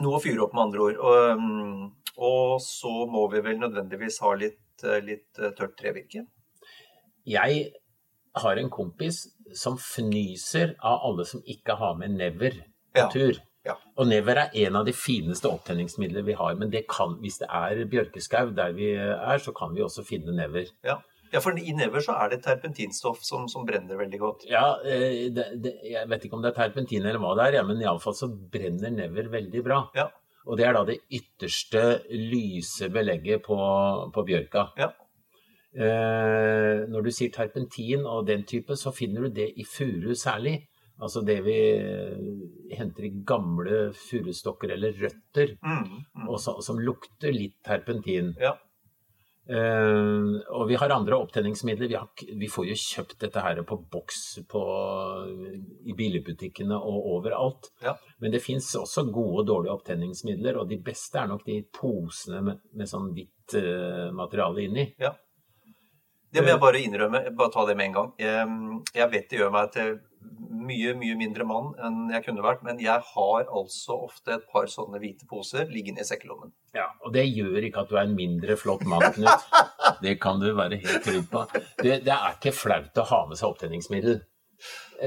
Noe 0.00 0.18
å 0.18 0.22
fyre 0.22 0.46
opp 0.46 0.56
med 0.56 0.64
andre 0.66 0.86
ord. 0.88 1.02
Og, 1.04 1.38
um, 1.38 1.92
og 2.16 2.60
så 2.62 3.06
må 3.10 3.26
vi 3.32 3.42
vel 3.44 3.58
nødvendigvis 3.62 4.20
ha 4.24 4.34
litt, 4.38 4.84
eh, 4.84 5.00
litt 5.04 5.40
eh, 5.40 5.54
tørt 5.56 5.76
trevirke. 5.80 6.26
Jeg 7.26 7.64
har 8.42 8.60
en 8.60 8.70
kompis 8.70 9.24
som 9.54 9.78
fnyser 9.78 10.74
av 10.82 11.02
alle 11.08 11.26
som 11.28 11.42
ikke 11.46 11.76
har 11.80 11.98
med 11.98 12.16
never 12.18 12.62
på 12.94 13.08
tur. 13.12 13.40
ja. 13.64 13.76
Og 13.96 14.08
never 14.10 14.36
er 14.42 14.56
en 14.66 14.76
av 14.76 14.84
de 14.84 14.92
fineste 14.92 15.48
opptenningsmidlene 15.48 16.26
vi 16.26 16.36
har, 16.36 16.54
men 16.60 16.70
det 16.70 16.84
kan, 16.90 17.16
hvis 17.22 17.38
det 17.40 17.48
er 17.48 17.84
bjørkeskau 17.88 18.52
der 18.54 18.74
vi 18.76 18.90
er, 18.98 19.38
så 19.38 19.54
kan 19.56 19.74
vi 19.74 19.82
også 19.82 20.04
finne 20.04 20.34
never. 20.36 20.66
Ja. 20.84 20.98
ja, 21.32 21.40
for 21.40 21.56
i 21.56 21.72
never 21.72 22.04
så 22.04 22.18
er 22.20 22.34
det 22.34 22.42
terpentinstoff 22.44 23.22
som, 23.24 23.48
som 23.48 23.64
brenner 23.66 23.96
veldig 23.96 24.20
godt. 24.20 24.44
Ja, 24.50 24.76
eh, 24.84 25.30
det, 25.32 25.46
det, 25.64 25.78
jeg 25.90 26.10
vet 26.10 26.26
ikke 26.26 26.36
om 26.36 26.44
det 26.44 26.52
er 26.52 26.58
terpentin 26.58 27.06
eller 27.06 27.22
hva 27.22 27.32
det 27.38 27.48
er, 27.48 27.60
ja, 27.60 27.64
men 27.66 27.80
iallfall 27.80 28.18
så 28.18 28.28
brenner 28.28 28.92
never 28.92 29.30
veldig 29.32 29.64
bra. 29.64 29.80
Ja. 29.96 30.10
Og 30.44 30.58
det 30.60 30.66
er 30.68 30.76
da 30.76 30.84
det 30.88 30.98
ytterste 31.08 31.82
lyse 32.12 32.90
belegget 32.92 33.42
på, 33.46 33.56
på 34.12 34.24
bjørka. 34.28 34.66
Ja. 34.76 34.90
Eh, 35.74 36.84
når 36.86 37.06
du 37.06 37.10
sier 37.10 37.32
terpentin 37.34 38.04
og 38.06 38.28
den 38.28 38.44
type, 38.46 38.76
så 38.78 38.92
finner 38.94 39.26
du 39.26 39.40
det 39.40 39.48
i 39.58 39.64
furu 39.66 40.12
særlig. 40.14 40.58
Altså 41.02 41.24
det 41.26 41.40
vi 41.42 41.56
eh, 41.74 42.20
henter 42.78 43.08
i 43.08 43.14
gamle 43.26 43.88
furustokker 43.98 44.76
eller 44.76 44.94
røtter, 45.00 45.56
Mm, 45.64 45.88
mm. 46.14 46.28
og 46.28 46.38
så, 46.40 46.60
som 46.62 46.78
lukter 46.78 47.34
litt 47.34 47.56
terpentin. 47.66 48.34
Ja. 48.40 48.54
Eh, 49.48 50.52
og 50.56 50.68
vi 50.68 50.76
har 50.80 50.90
andre 50.90 51.18
opptenningsmidler. 51.20 51.88
Vi, 51.88 51.96
har, 51.98 52.08
vi 52.40 52.48
får 52.48 52.68
jo 52.70 52.76
kjøpt 52.80 53.18
dette 53.26 53.42
her 53.44 53.60
på 53.68 53.78
boks 53.92 54.22
på, 54.48 54.62
i 55.84 55.96
billigbutikkene 55.96 56.78
og 56.78 57.10
overalt. 57.18 57.72
Ja. 57.84 57.96
Men 58.22 58.32
det 58.32 58.44
fins 58.44 58.70
også 58.80 59.06
gode 59.10 59.42
og 59.42 59.50
dårlige 59.50 59.76
opptenningsmidler, 59.76 60.60
og 60.60 60.70
de 60.70 60.80
beste 60.84 61.20
er 61.20 61.28
nok 61.30 61.44
de 61.46 61.60
posene 61.74 62.40
med, 62.46 62.64
med 62.72 62.90
sånn 62.90 63.12
hvitt 63.12 63.58
uh, 63.58 64.08
materiale 64.16 64.64
inni. 64.64 64.88
Ja. 65.02 65.12
Det 66.34 66.42
må 66.42 66.50
jeg 66.50 66.62
bare 66.64 66.80
innrømme, 66.82 67.20
bare 67.36 67.52
ta 67.54 67.62
det 67.68 67.76
med 67.78 67.92
en 67.92 67.94
gang. 67.94 68.08
Jeg, 68.18 68.54
jeg 68.96 69.10
vet 69.12 69.28
det 69.30 69.38
gjør 69.38 69.52
meg 69.54 69.68
til 69.76 69.92
mye, 70.64 70.94
mye 70.98 71.16
mindre 71.18 71.46
mann 71.48 71.72
enn 71.84 72.10
jeg 72.12 72.24
kunne 72.26 72.44
vært, 72.44 72.62
men 72.66 72.80
jeg 72.82 73.02
har 73.10 73.46
altså 73.46 73.96
ofte 74.06 74.36
et 74.36 74.44
par 74.52 74.68
sånne 74.70 75.00
hvite 75.02 75.28
poser 75.30 75.70
liggende 75.72 76.04
i 76.04 76.08
sekkelommen. 76.08 76.52
Ja, 76.76 76.88
Og 77.04 77.14
det 77.14 77.26
gjør 77.28 77.66
ikke 77.68 77.84
at 77.84 77.90
du 77.90 77.96
er 77.98 78.06
en 78.08 78.16
mindre 78.18 78.56
flott 78.60 78.84
mann, 78.88 79.06
Knut. 79.14 79.48
Det 80.02 80.16
kan 80.22 80.40
du 80.40 80.48
være 80.56 80.80
helt 80.82 81.04
trygg 81.04 81.26
på. 81.32 81.44
Det, 81.82 82.00
det 82.06 82.14
er 82.14 82.38
ikke 82.38 82.54
flaut 82.56 83.02
å 83.02 83.08
ha 83.10 83.20
med 83.28 83.40
seg 83.40 83.50
opptenningsmiddel. 83.52 84.22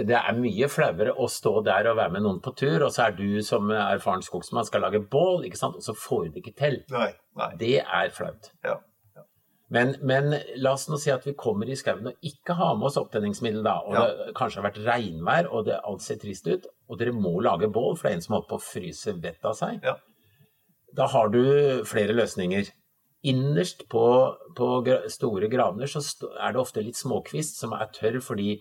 Det 0.08 0.18
er 0.20 0.36
mye 0.38 0.68
flauere 0.70 1.14
å 1.18 1.30
stå 1.32 1.54
der 1.66 1.88
og 1.90 1.98
være 1.98 2.14
med 2.14 2.26
noen 2.26 2.42
på 2.44 2.52
tur, 2.60 2.84
og 2.86 2.92
så 2.94 3.08
er 3.08 3.16
du 3.18 3.40
som 3.46 3.72
erfaren 3.74 4.26
skogsmann 4.26 4.68
skal 4.68 4.84
lage 4.86 5.02
bål, 5.02 5.48
ikke 5.48 5.60
sant? 5.60 5.80
og 5.80 5.86
så 5.86 5.96
får 5.98 6.28
du 6.28 6.36
det 6.36 6.44
ikke 6.44 6.58
til. 6.60 6.78
Nei, 6.94 7.10
nei. 7.40 7.50
Det 7.60 7.78
er 7.82 8.14
flaut. 8.14 8.52
Ja. 8.68 8.78
Men, 9.70 9.96
men, 10.02 10.32
la 10.64 10.72
oss 10.78 10.86
nå 10.88 10.96
si 11.02 11.12
at 11.12 11.26
vi 11.28 11.34
kommer 11.36 11.68
i 11.68 11.76
skauen 11.76 12.08
og 12.08 12.24
ikke 12.24 12.56
har 12.56 12.78
med 12.80 12.88
oss 12.88 12.98
opptenningsmiddel, 13.02 13.64
da, 13.66 13.74
og 13.84 13.94
Ja. 13.98 14.06
det 14.08 14.36
kanskje 14.38 14.62
har 14.62 14.70
vært 14.70 14.80
regnvær 14.86 15.50
og 15.52 15.66
det 15.68 15.80
alt 15.84 16.02
ser 16.06 16.16
trist 16.22 16.48
ut, 16.48 16.68
og 16.88 16.98
dere 17.02 17.12
må 17.12 17.34
lage 17.44 17.68
bål, 17.68 17.98
for 17.98 18.08
det 18.08 18.14
er 18.14 18.16
en 18.16 18.22
som 18.22 18.36
holder 18.38 18.48
på 18.54 18.60
å 18.62 18.64
fryse 18.64 19.14
vettet 19.22 19.44
av 19.46 19.56
seg. 19.60 19.84
Ja. 19.84 19.98
Da 20.96 21.08
har 21.12 21.28
du 21.30 21.84
flere 21.84 22.16
løsninger. 22.16 22.72
Innerst 23.28 23.84
på, 23.90 24.06
på 24.56 24.70
store 25.12 25.50
gravner 25.52 25.90
så 25.92 26.00
er 26.40 26.54
det 26.54 26.62
ofte 26.62 26.84
litt 26.86 26.96
småkvist 26.96 27.60
som 27.60 27.74
er 27.74 27.90
tørr 27.92 28.22
fordi 28.24 28.60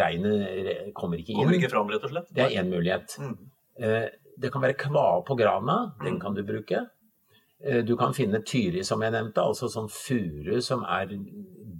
regnet 0.00 0.94
kommer 0.94 1.18
ikke 1.20 1.34
inn. 1.34 1.42
Kommer 1.42 1.58
ikke 1.58 1.70
fram, 1.72 1.90
rett 1.92 2.04
og 2.08 2.10
slett. 2.14 2.32
Det 2.34 2.46
er 2.46 2.62
én 2.62 2.70
mulighet. 2.72 3.18
Mm. 3.20 3.36
Eh, 3.82 4.08
Det 4.38 4.52
kan 4.54 4.62
være 4.62 4.76
kvae 4.78 5.24
på 5.26 5.34
grana, 5.36 5.92
den 6.04 6.20
kan 6.22 6.32
du 6.32 6.44
bruke. 6.46 6.84
Eh, 7.64 7.82
Du 7.84 7.96
kan 7.96 8.14
finne 8.14 8.42
tyri, 8.46 8.84
som 8.84 9.02
jeg 9.02 9.12
nevnte, 9.12 9.42
altså 9.42 9.68
sånn 9.68 9.88
furu 9.90 10.60
som 10.62 10.84
er 10.84 11.10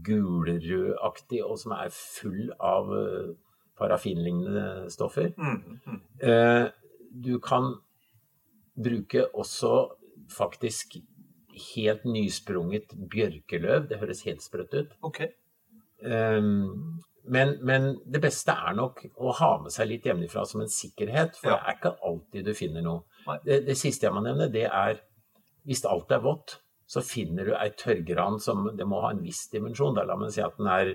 gulrødaktig 0.05 1.43
og 1.45 1.59
som 1.61 1.73
er 1.77 1.93
full 1.95 2.51
av 2.59 2.91
eh, 2.97 3.35
parafinlignende 3.79 4.91
stoffer. 4.91 5.33
Mm, 5.37 5.81
mm. 5.87 6.01
Eh, 6.23 6.67
Du 7.11 7.39
kan 7.41 7.75
bruke 8.77 9.25
også 9.35 9.89
faktisk 10.31 10.99
helt 11.75 12.05
nysprunget 12.05 12.93
bjørkeløv. 13.11 13.89
Det 13.89 13.99
høres 13.99 14.23
helt 14.27 14.43
sprøtt 14.45 14.75
ut. 14.75 14.93
Okay. 15.03 15.29
Um, 16.05 17.01
men, 17.25 17.57
men 17.65 17.97
det 18.07 18.21
beste 18.23 18.53
er 18.53 18.77
nok 18.77 19.01
å 19.19 19.33
ha 19.41 19.49
med 19.63 19.73
seg 19.75 19.89
litt 19.91 20.05
hjemmefra 20.07 20.45
som 20.47 20.61
en 20.63 20.71
sikkerhet, 20.71 21.35
for 21.41 21.51
Ja. 21.51 21.57
det 21.57 21.65
er 21.67 21.79
ikke 21.79 21.95
alltid 22.11 22.45
du 22.45 22.55
finner 22.55 22.85
noe. 22.87 23.03
Det, 23.45 23.65
det 23.67 23.77
siste 23.77 24.07
jeg 24.07 24.15
må 24.15 24.23
nevne, 24.23 24.47
det 24.53 24.69
er 24.69 25.01
hvis 25.69 25.85
alt 25.87 26.11
er 26.15 26.25
vått, 26.25 26.59
så 26.89 27.03
finner 27.05 27.45
du 27.45 27.53
ei 27.53 27.69
tørrgran 27.77 28.39
som 28.41 28.71
det 28.77 28.87
må 28.89 29.03
ha 29.05 29.13
en 29.13 29.21
viss 29.23 29.45
dimensjon. 29.53 29.95
Da 29.99 30.07
la 30.09 30.17
meg 30.17 30.33
si 30.33 30.41
at 30.41 30.57
den 30.57 30.71
er 30.73 30.95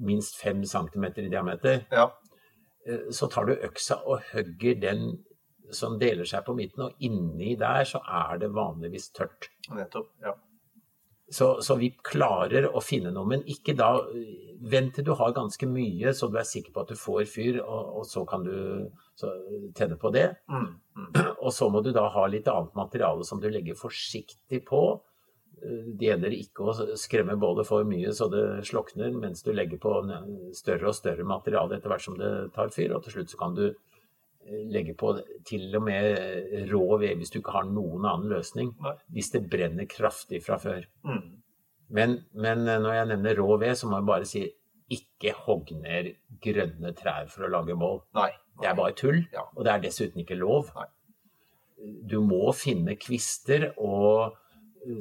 minst 0.00 0.38
fem 0.40 0.62
centimeter 0.64 1.26
i 1.26 1.32
diameter. 1.32 1.82
Ja. 1.92 2.08
Eh, 2.88 3.10
Så 3.12 3.28
tar 3.32 3.44
du 3.44 3.52
øksa 3.54 4.00
og 4.06 4.22
hogger 4.32 4.80
den 4.80 5.24
som 5.74 5.98
deler 5.98 6.24
seg 6.24 6.44
på 6.46 6.54
midten, 6.54 6.84
og 6.86 6.92
inni 7.02 7.56
der 7.58 7.84
så 7.84 7.98
er 8.06 8.38
det 8.38 8.52
vanligvis 8.54 9.10
tørt. 9.12 9.48
Nettopp. 9.74 10.12
Ja. 10.22 10.32
Så, 11.26 11.56
så 11.62 11.74
vi 11.74 11.88
klarer 12.06 12.68
å 12.70 12.80
finne 12.84 13.10
noe, 13.10 13.26
men 13.26 13.40
ikke 13.50 13.74
da 13.78 13.96
Vent 14.56 14.94
til 14.96 15.04
du 15.04 15.10
har 15.18 15.34
ganske 15.36 15.66
mye, 15.68 16.14
så 16.16 16.30
du 16.32 16.38
er 16.40 16.46
sikker 16.48 16.72
på 16.72 16.80
at 16.80 16.88
du 16.88 16.96
får 16.96 17.26
fyr, 17.28 17.58
og, 17.60 17.98
og 18.00 18.06
så 18.08 18.22
kan 18.28 18.44
du 18.46 18.54
så, 19.18 19.28
tenne 19.76 19.98
på 20.00 20.08
det. 20.14 20.30
Mm, 20.48 20.70
mm. 20.96 21.10
Og 21.44 21.52
så 21.52 21.68
må 21.72 21.82
du 21.84 21.90
da 21.94 22.06
ha 22.12 22.24
litt 22.30 22.48
annet 22.48 22.72
materiale 22.78 23.26
som 23.28 23.40
du 23.42 23.50
legger 23.52 23.76
forsiktig 23.76 24.62
på. 24.68 24.80
Eh, 25.60 25.90
Det 25.92 26.08
gjelder 26.08 26.38
ikke 26.38 26.64
å 26.64 26.74
skremme 26.98 27.36
bålet 27.40 27.68
for 27.68 27.84
mye 27.88 28.14
så 28.16 28.30
det 28.32 28.46
slokner, 28.68 29.12
mens 29.12 29.44
du 29.44 29.52
legger 29.52 29.80
på 29.82 29.92
større 30.56 30.90
og 30.90 30.96
større 30.96 31.28
materiale 31.28 31.76
etter 31.76 31.92
hvert 31.92 32.06
som 32.08 32.16
det 32.16 32.32
tar 32.56 32.72
fyr. 32.72 32.96
Og 32.96 33.04
til 33.04 33.18
slutt 33.18 33.32
så 33.32 33.40
kan 33.44 33.56
du 33.56 33.66
eh, 33.68 33.76
legge 34.72 34.94
på 34.98 35.12
til 35.48 35.74
og 35.76 35.82
med 35.86 36.68
rå 36.70 36.98
ved 37.02 37.16
hvis 37.18 37.32
du 37.34 37.40
ikke 37.40 37.54
har 37.56 37.66
noen 37.70 38.04
annen 38.06 38.30
løsning. 38.30 38.72
Nei. 38.82 38.94
Hvis 39.16 39.32
det 39.34 39.44
brenner 39.50 39.88
kraftig 39.90 40.42
fra 40.44 40.58
før. 40.62 40.86
Mm. 41.06 41.24
Men, 41.96 42.16
men 42.34 42.64
eh, 42.68 42.80
når 42.82 42.96
jeg 42.98 43.10
nevner 43.12 43.40
rå 43.40 43.58
ved, 43.62 43.74
så 43.78 43.90
må 43.90 44.00
jeg 44.00 44.08
bare 44.10 44.28
si 44.28 44.44
ikke 44.96 45.32
hogg 45.46 45.72
ned 45.82 46.12
grønne 46.42 46.92
trær 46.98 47.26
for 47.32 47.46
å 47.46 47.50
lage 47.50 47.74
bål. 47.78 48.00
Nei. 48.18 48.30
Det 48.60 48.68
er 48.70 48.76
bare 48.78 48.94
tull, 48.96 49.18
Ja. 49.34 49.42
og 49.54 49.64
det 49.66 49.72
er 49.72 49.82
dessuten 49.82 50.22
ikke 50.22 50.38
lov. 50.38 50.70
Du 52.08 52.20
må 52.24 52.52
finne 52.56 52.94
kvister 52.96 53.72
og 53.76 54.36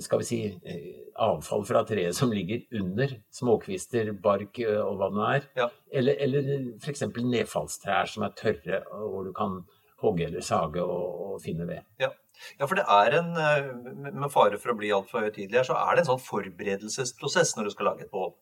skal 0.04 0.22
vi 0.22 0.27
si, 0.27 0.39
eh, 0.65 0.89
avfall 1.22 1.65
fra 1.68 1.84
treet 1.88 2.15
som 2.18 2.32
ligger 2.34 2.63
under. 2.80 3.15
Småkvister, 3.34 4.12
bark 4.22 4.60
eh, 4.63 4.82
og 4.82 5.00
hva 5.00 5.10
det 5.12 5.18
nå 5.20 5.25
er. 5.30 5.48
Ja. 5.60 5.70
Eller, 5.92 6.20
eller 6.25 6.51
f.eks. 6.82 7.06
nedfallstrær 7.15 8.10
som 8.12 8.25
er 8.27 8.36
tørre, 8.38 8.84
hvor 8.92 9.27
du 9.27 9.34
kan 9.36 9.62
hogge 10.04 10.27
eller 10.27 10.44
sage 10.46 10.84
og, 10.84 11.22
og 11.27 11.44
finne 11.44 11.68
ved. 11.70 11.86
Ja. 12.01 12.12
ja, 12.60 12.65
for 12.65 12.77
det 12.80 12.86
er 12.92 13.20
en 13.20 13.32
eh, 13.39 13.70
Med 14.12 14.32
fare 14.34 14.60
for 14.62 14.74
å 14.74 14.80
bli 14.80 14.92
altfor 14.96 15.27
høytidelig 15.27 15.62
her, 15.62 15.70
så 15.70 15.77
er 15.80 15.96
det 15.96 16.06
en 16.06 16.12
sånn 16.13 16.25
forberedelsesprosess 16.25 17.56
når 17.58 17.70
du 17.70 17.75
skal 17.75 17.92
lage 17.92 18.08
et 18.08 18.13
bål. 18.13 18.34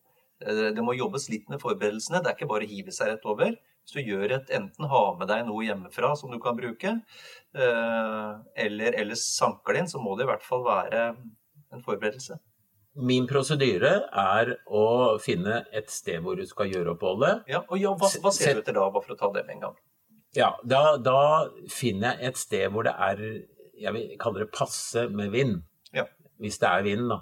Eh, 0.44 0.66
Det 0.74 0.84
må 0.84 0.96
jobbes 0.98 1.28
litt 1.32 1.48
med 1.52 1.62
forberedelsene. 1.62 2.22
Det 2.22 2.32
er 2.32 2.38
ikke 2.38 2.50
bare 2.50 2.66
å 2.66 2.72
hive 2.74 2.94
seg 2.94 3.12
rett 3.12 3.30
over. 3.30 3.54
Hvis 3.84 3.98
du 3.98 4.08
gjør 4.08 4.32
et 4.38 4.50
enten 4.56 4.88
ha 4.88 5.02
med 5.18 5.28
deg 5.28 5.44
noe 5.44 5.64
hjemmefra 5.66 6.14
som 6.16 6.32
du 6.32 6.38
kan 6.40 6.56
bruke, 6.56 6.94
eller, 7.52 8.96
eller 8.96 9.18
sanker 9.20 9.76
det 9.76 9.82
inn, 9.82 9.90
så 9.92 10.00
må 10.00 10.16
det 10.16 10.24
i 10.24 10.30
hvert 10.30 10.46
fall 10.46 10.64
være 10.64 11.02
en 11.12 11.82
forberedelse. 11.84 12.38
Min 12.94 13.26
prosedyre 13.26 13.92
er 14.08 14.54
å 14.70 14.86
finne 15.20 15.64
et 15.74 15.90
sted 15.90 16.22
hvor 16.22 16.38
du 16.38 16.46
skal 16.46 16.70
gjøre 16.70 16.94
oppholdet. 16.94 17.42
Ja, 17.50 17.60
og 17.66 17.80
ja, 17.80 17.92
hva, 17.98 18.08
hva 18.22 18.32
ser 18.32 18.54
du 18.56 18.62
etter 18.62 18.76
da, 18.78 18.86
bare 18.94 19.04
for 19.04 19.16
å 19.16 19.18
ta 19.20 19.30
det 19.34 19.42
med 19.48 19.56
en 19.56 19.64
gang? 19.66 19.76
Ja, 20.38 20.52
da, 20.66 20.96
da 21.02 21.18
finner 21.70 22.14
jeg 22.14 22.32
et 22.32 22.40
sted 22.40 22.72
hvor 22.74 22.86
det 22.86 22.94
er 22.98 23.20
Jeg 23.78 23.90
vil 23.94 24.14
kalle 24.18 24.44
det 24.44 24.52
passe 24.54 25.08
med 25.10 25.32
vind. 25.34 25.60
Ja. 25.94 26.06
Hvis 26.42 26.60
det 26.62 26.70
er 26.70 26.86
vind, 26.86 27.08
da. 27.10 27.20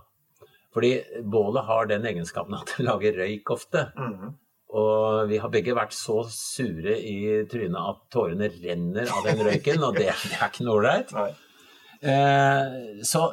Fordi 0.73 0.93
bålet 1.29 1.65
har 1.69 1.89
den 1.89 2.05
egenskapen 2.09 2.57
at 2.57 2.75
det 2.77 2.85
lager 2.85 3.17
røyk 3.25 3.53
ofte. 3.57 3.89
Mhm. 3.97 4.39
Og 4.73 5.29
vi 5.29 5.39
har 5.43 5.51
begge 5.53 5.75
vært 5.77 5.93
så 5.93 6.23
sure 6.33 6.95
i 6.97 7.43
trynet 7.51 7.77
at 7.77 8.05
tårene 8.13 8.49
renner 8.55 9.11
av 9.13 9.27
den 9.29 9.43
røyken, 9.45 9.83
og 9.85 9.99
det, 9.99 10.09
det 10.31 10.39
er 10.39 10.49
ikke 10.49 10.65
noe 10.65 10.79
ålreit. 10.79 11.13
Eh, 12.01 13.03
så 13.05 13.27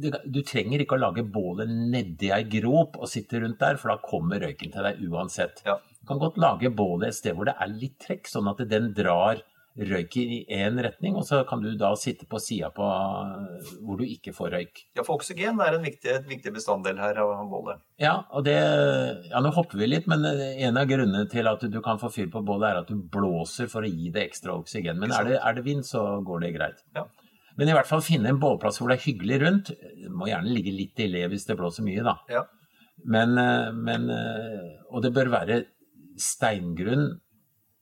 du, 0.00 0.08
du 0.24 0.40
trenger 0.46 0.80
ikke 0.82 0.96
å 0.96 1.02
lage 1.02 1.26
bålet 1.26 1.68
nedi 1.68 2.30
ei 2.32 2.46
grop 2.48 2.96
og 2.96 3.10
sitte 3.12 3.42
rundt 3.42 3.60
der, 3.60 3.76
for 3.80 3.92
da 3.92 3.98
kommer 4.02 4.40
røyken 4.40 4.72
til 4.72 4.88
deg 4.88 5.04
uansett. 5.10 5.60
Ja. 5.68 5.76
Du 6.00 6.08
kan 6.08 6.22
godt 6.22 6.40
lage 6.40 6.72
bålet 6.72 7.10
et 7.10 7.18
sted 7.18 7.36
hvor 7.36 7.50
det 7.50 7.58
er 7.60 7.72
litt 7.74 7.98
trekk, 8.00 8.30
sånn 8.30 8.48
at 8.50 8.64
den 8.70 8.90
drar 8.96 9.42
røyken 9.78 10.32
i 10.34 10.40
én 10.50 10.78
retning, 10.82 11.14
og 11.16 11.24
så 11.28 11.42
kan 11.48 11.62
du 11.62 11.70
da 11.78 11.92
sitte 11.98 12.26
på 12.28 12.40
sida 12.42 12.70
eh, 12.74 13.70
hvor 13.84 14.00
du 14.00 14.04
ikke 14.04 14.34
får 14.34 14.50
røyk. 14.56 14.82
Ja, 14.98 15.04
for 15.06 15.20
oksygen 15.20 15.60
er 15.62 15.76
en 15.76 15.86
viktig, 15.86 16.16
viktig 16.28 16.52
bestanddel 16.56 16.98
her 17.00 17.20
av 17.22 17.44
bålet. 17.50 17.82
Ja, 18.02 18.16
og 18.34 18.44
det 18.48 18.58
Ja, 19.30 19.40
nå 19.40 19.52
hopper 19.54 19.78
vi 19.78 19.88
litt, 19.88 20.08
men 20.10 20.26
en 20.26 20.80
av 20.80 20.90
grunnene 20.90 21.28
til 21.30 21.48
at 21.48 21.62
du 21.62 21.80
kan 21.84 22.00
få 22.02 22.10
fyr 22.12 22.30
på 22.32 22.44
bålet, 22.46 22.68
er 22.70 22.82
at 22.82 22.90
du 22.90 22.98
blåser 22.98 23.70
for 23.70 23.86
å 23.86 23.90
gi 23.90 24.10
det 24.14 24.26
ekstra 24.26 24.58
oksygen. 24.58 24.98
Men 25.00 25.14
er 25.14 25.28
det, 25.28 25.40
er 25.40 25.56
det 25.56 25.66
vind, 25.66 25.86
så 25.86 26.20
går 26.26 26.46
det 26.46 26.54
greit. 26.58 26.84
Ja. 26.96 27.06
Men 27.58 27.68
i 27.68 27.74
hvert 27.76 27.88
fall 27.88 28.02
finne 28.04 28.30
en 28.30 28.40
bålplass 28.40 28.78
hvor 28.80 28.90
det 28.90 28.98
er 28.98 29.06
hyggelig 29.08 29.40
rundt. 29.42 29.70
Det 29.74 30.10
må 30.12 30.30
gjerne 30.30 30.54
ligge 30.54 30.72
litt 30.74 31.02
i 31.02 31.10
le 31.12 31.26
hvis 31.30 31.46
det 31.48 31.58
blåser 31.58 31.84
mye, 31.86 32.04
da. 32.06 32.16
Ja. 32.32 32.46
Men, 33.04 33.36
eh, 33.38 33.72
men 33.72 34.10
eh, 34.12 34.70
Og 34.90 35.02
det 35.04 35.12
bør 35.16 35.30
være 35.32 35.62
steingrunn, 36.20 37.20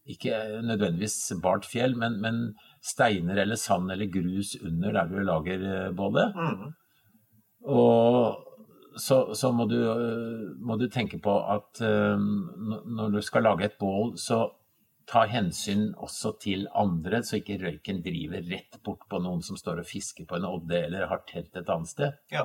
ikke 0.08 0.62
nødvendigvis 0.64 1.32
bart 1.42 1.66
fjell, 1.68 1.96
men, 1.98 2.18
men 2.22 2.42
steiner 2.84 3.42
eller 3.42 3.58
sand 3.60 3.92
eller 3.92 4.10
grus 4.12 4.54
under 4.64 4.92
der 4.96 5.10
du 5.10 5.18
lager 5.22 5.64
eh, 5.72 5.94
bålet. 5.96 6.36
Mm. 6.36 6.68
Og 7.68 8.44
så, 8.98 9.34
så 9.34 9.52
må, 9.52 9.66
du, 9.70 9.78
øh, 9.78 10.54
må 10.60 10.76
du 10.76 10.88
tenke 10.88 11.20
på 11.22 11.34
at 11.54 11.82
øh, 11.84 12.18
når 12.18 13.12
du 13.14 13.20
skal 13.22 13.46
lage 13.46 13.68
et 13.68 13.76
bål, 13.80 14.16
så 14.18 14.46
ta 15.08 15.24
hensyn 15.30 15.92
også 15.96 16.34
til 16.42 16.66
andre, 16.76 17.22
så 17.24 17.38
ikke 17.38 17.60
røyken 17.62 18.02
driver 18.04 18.44
rett 18.50 18.80
bort 18.84 19.06
på 19.10 19.20
noen 19.24 19.42
som 19.44 19.56
står 19.56 19.82
og 19.82 19.88
fisker 19.88 20.28
på 20.28 20.36
en 20.36 20.48
odde 20.48 20.82
eller 20.84 21.08
har 21.08 21.22
telt 21.28 21.56
et 21.56 21.70
annet 21.72 21.92
sted. 21.92 22.18
Ja, 22.32 22.44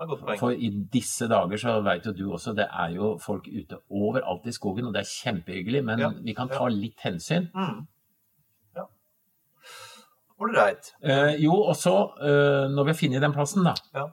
For 0.00 0.54
i 0.56 0.70
disse 0.92 1.28
dager 1.28 1.60
så 1.60 1.74
vet 1.84 2.06
jo 2.08 2.12
du 2.16 2.22
også, 2.32 2.54
det 2.56 2.66
er 2.72 2.94
jo 2.94 3.10
folk 3.20 3.48
ute 3.52 3.80
overalt 3.92 4.46
i 4.48 4.54
skogen, 4.56 4.86
og 4.88 4.94
det 4.94 5.02
er 5.02 5.10
kjempehyggelig, 5.10 5.82
men 5.84 6.00
Ja, 6.00 6.08
vi 6.24 6.34
kan 6.36 6.48
ja. 6.48 6.56
ta 6.56 6.68
litt 6.72 7.04
hensyn. 7.04 7.50
Mm. 7.52 7.82
Ja. 8.78 8.86
Ålreit. 10.40 10.94
Eh, 11.02 11.34
jo, 11.44 11.52
og 11.52 11.76
så, 11.76 11.94
eh, 12.22 12.70
når 12.72 12.84
vi 12.88 12.94
har 12.94 13.00
funnet 13.02 13.26
den 13.26 13.36
plassen, 13.36 13.64
da, 13.64 13.74
Ja. 13.94 14.06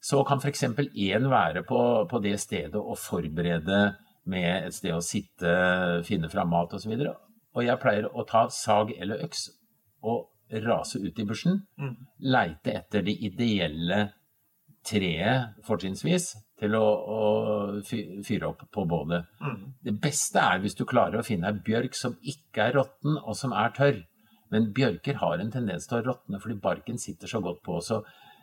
så 0.00 0.22
kan 0.24 0.38
f.eks. 0.38 0.62
én 0.62 1.28
være 1.30 1.64
på, 1.66 2.08
på 2.08 2.22
det 2.22 2.38
stedet 2.40 2.78
og 2.78 2.98
forberede 2.98 3.96
med 4.24 4.66
et 4.68 4.74
sted 4.74 4.94
å 4.94 5.02
sitte, 5.02 6.04
finne 6.06 6.30
fram 6.30 6.48
mat 6.48 6.72
osv. 6.74 6.92
Og, 6.92 7.16
og 7.56 7.64
jeg 7.64 7.78
pleier 7.82 8.06
å 8.06 8.24
ta 8.24 8.46
sag 8.48 8.94
eller 9.00 9.24
øks 9.24 9.48
og 10.02 10.28
rase 10.62 11.00
ut 11.00 11.18
i 11.18 11.24
bushen, 11.24 11.62
mm. 11.78 11.94
leite 12.20 12.72
etter 12.76 13.02
de 13.02 13.14
ideelle 13.26 14.12
treet, 14.86 15.58
fortrinnsvis, 15.66 16.32
til 16.62 16.74
å, 16.78 16.86
å 16.86 17.20
fyre 17.86 18.48
opp 18.48 18.64
på 18.74 18.84
bålet. 18.88 19.28
Mm. 19.42 19.60
Det 19.82 19.94
beste 20.02 20.42
er 20.42 20.62
hvis 20.62 20.78
du 20.78 20.84
klarer 20.88 21.20
å 21.20 21.26
finne 21.26 21.50
ei 21.50 21.62
bjørk 21.66 21.96
som 21.98 22.18
ikke 22.22 22.68
er 22.68 22.76
råtten, 22.78 23.18
og 23.18 23.38
som 23.38 23.54
er 23.56 23.74
tørr. 23.76 24.02
Men 24.52 24.72
bjørker 24.76 25.18
har 25.22 25.40
en 25.40 25.52
tendens 25.52 25.88
til 25.88 26.00
å 26.00 26.04
råtne 26.10 26.42
fordi 26.42 26.58
barken 26.60 27.00
sitter 27.00 27.30
så 27.30 27.40
godt 27.42 27.62
på. 27.64 27.78
Så 27.80 28.02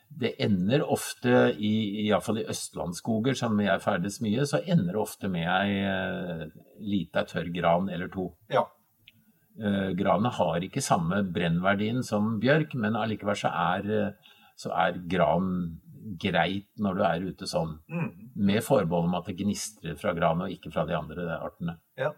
det 0.09 0.33
ender 0.41 0.81
ofte, 0.89 1.51
i, 1.53 2.07
iallfall 2.07 2.41
i 2.41 2.47
østlandsskoger 2.49 3.37
som 3.37 3.59
jeg 3.61 3.83
ferdes 3.83 4.17
mye, 4.25 4.47
så 4.49 4.61
ender 4.65 4.95
det 4.95 5.01
ofte 5.03 5.29
med 5.31 5.45
ei 5.45 5.83
uh, 5.85 6.47
lita 6.81 7.23
tørr 7.29 7.51
gran 7.53 7.91
eller 7.93 8.09
to. 8.11 8.31
Ja. 8.51 8.65
Uh, 9.59 9.91
granet 9.97 10.39
har 10.39 10.65
ikke 10.65 10.83
samme 10.83 11.21
brennverdien 11.35 12.01
som 12.05 12.37
bjørk, 12.41 12.73
men 12.79 12.97
allikevel 12.97 13.37
så 13.37 13.53
er, 13.53 13.93
uh, 14.09 14.33
så 14.57 14.73
er 14.87 14.97
gran 15.11 15.53
greit 16.21 16.67
når 16.81 16.97
du 16.97 17.03
er 17.05 17.27
ute 17.29 17.49
sånn. 17.49 17.77
Mm. 17.91 18.09
Med 18.35 18.63
forbehold 18.65 19.09
om 19.11 19.19
at 19.19 19.29
det 19.29 19.37
gnistrer 19.41 19.99
fra 19.99 20.15
granet 20.17 20.47
og 20.47 20.55
ikke 20.55 20.73
fra 20.73 20.87
de 20.89 20.97
andre 20.97 21.37
artene. 21.37 21.77
Ja. 21.99 22.13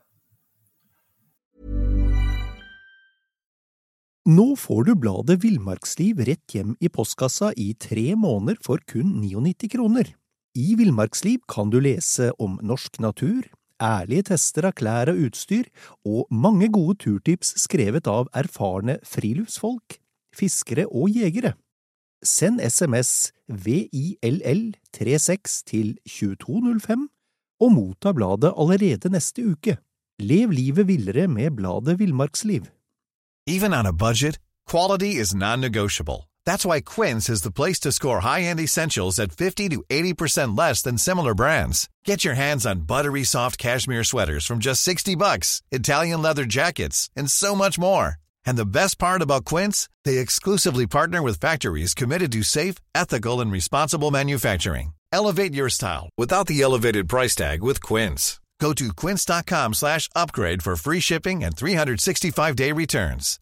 Nå 4.30 4.52
får 4.54 4.84
du 4.86 4.92
bladet 5.02 5.40
Villmarksliv 5.42 6.20
rett 6.28 6.54
hjem 6.54 6.76
i 6.78 6.92
postkassa 6.94 7.56
i 7.58 7.72
tre 7.74 8.12
måneder 8.14 8.60
for 8.62 8.78
kun 8.86 9.16
99 9.18 9.72
kroner. 9.74 10.12
I 10.54 10.76
Villmarksliv 10.78 11.42
kan 11.50 11.72
du 11.74 11.80
lese 11.82 12.30
om 12.38 12.60
norsk 12.62 13.00
natur, 13.02 13.48
ærlige 13.82 14.28
tester 14.30 14.68
av 14.70 14.76
klær 14.78 15.10
og 15.10 15.24
utstyr, 15.26 15.72
og 16.06 16.30
mange 16.30 16.70
gode 16.70 17.00
turtips 17.02 17.56
skrevet 17.64 18.06
av 18.12 18.30
erfarne 18.38 19.00
friluftsfolk, 19.08 19.98
fiskere 20.38 20.86
og 20.92 21.10
jegere. 21.18 21.56
Send 22.24 22.62
SMS 22.62 23.32
VILL36 23.50 25.64
til 25.66 25.98
2205 26.08 27.10
og 27.60 27.72
motta 27.72 28.12
bladet 28.14 28.54
allerede 28.58 29.10
neste 29.10 29.52
uke. 29.52 29.78
Lev 30.20 30.52
livet 30.52 30.88
villere 30.88 31.28
med 31.28 31.52
bladet 31.58 32.00
Villmarksliv. 32.00 32.66
Even 33.48 33.74
on 33.74 33.86
a 33.86 33.94
budget, 33.94 34.40
quality 34.70 35.20
is 35.22 35.34
non-negotiable. 35.34 36.30
That's 36.46 36.66
why 36.66 36.82
Quince 36.82 37.30
is 37.30 37.42
the 37.42 37.52
place 37.52 37.80
to 37.80 37.92
score 37.92 38.22
high-end 38.22 38.60
essentials 38.60 39.20
at 39.20 39.32
50 39.32 39.70
to 39.70 39.84
80% 39.90 40.58
less 40.58 40.84
than 40.84 40.98
similar 40.98 41.34
brands. 41.34 41.90
Get 42.06 42.24
your 42.24 42.36
hands 42.36 42.66
on 42.66 42.82
buttery 42.82 43.24
soft 43.24 43.58
cashmere 43.58 44.04
sweaters 44.04 44.46
from 44.46 44.60
just 44.60 44.84
60 44.84 45.16
bucks, 45.16 45.62
Italian 45.72 46.22
leather 46.22 46.46
jackets, 46.46 47.10
and 47.16 47.32
so 47.32 47.56
much 47.56 47.80
more. 47.80 48.18
And 48.46 48.58
the 48.58 48.66
best 48.66 48.98
part 49.00 49.22
about 49.22 49.46
Quince, 49.46 49.90
they 50.06 50.18
exclusively 50.18 50.88
partner 50.88 51.22
with 51.22 51.40
factories 51.40 51.94
committed 51.94 52.32
to 52.32 52.44
safe, 52.44 52.76
ethical, 52.94 53.42
and 53.42 53.52
responsible 53.52 54.12
manufacturing. 54.12 54.94
Elevate 55.12 55.54
your 55.54 55.70
style 55.70 56.10
without 56.18 56.48
the 56.48 56.62
elevated 56.62 57.08
price 57.10 57.36
tag 57.36 57.62
with 57.62 57.82
Quince. 57.82 58.40
Go 58.62 58.74
to 58.74 58.94
quince.com 58.94 59.74
slash 59.74 60.08
upgrade 60.16 60.62
for 60.62 60.76
free 60.76 61.00
shipping 61.00 61.44
and 61.44 61.56
365-day 61.56 62.72
returns. 62.72 63.40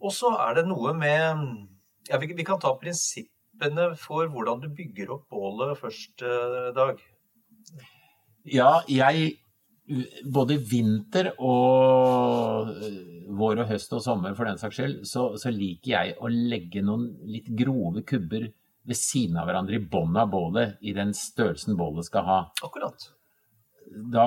Og 0.00 0.12
så 0.12 0.30
er 0.38 0.54
det 0.54 0.66
noe 0.68 0.92
med 0.94 1.40
ja, 2.08 2.18
vi, 2.22 2.30
vi 2.38 2.44
kan 2.46 2.60
ta 2.62 2.72
prinsippene 2.80 3.90
for 4.00 4.28
hvordan 4.32 4.62
du 4.62 4.68
bygger 4.76 5.12
opp 5.16 5.26
bålet 5.32 5.76
først, 5.80 6.22
eh, 6.22 6.70
Dag. 6.76 7.00
Ja, 8.46 8.80
jeg 8.88 9.32
Både 10.26 10.56
vinter 10.58 11.30
og 11.38 12.70
eh, 12.74 13.00
vår 13.36 13.62
og 13.62 13.68
høst 13.70 13.92
og 13.94 14.02
sommer 14.02 14.34
for 14.34 14.48
den 14.48 14.58
saks 14.58 14.78
skyld, 14.80 14.96
så, 15.06 15.28
så 15.38 15.52
liker 15.54 15.92
jeg 15.92 16.16
å 16.18 16.30
legge 16.30 16.82
noen 16.82 17.12
litt 17.30 17.50
grove 17.58 18.02
kubber 18.06 18.48
ved 18.86 18.98
siden 18.98 19.38
av 19.40 19.48
hverandre 19.48 19.78
i 19.78 19.84
bånn 19.92 20.16
av 20.18 20.30
bålet, 20.30 20.76
i 20.80 20.94
den 20.96 21.12
størrelsen 21.16 21.78
bålet 21.78 22.06
skal 22.06 22.26
ha. 22.26 22.40
Akkurat. 22.66 23.08
Da 23.86 24.26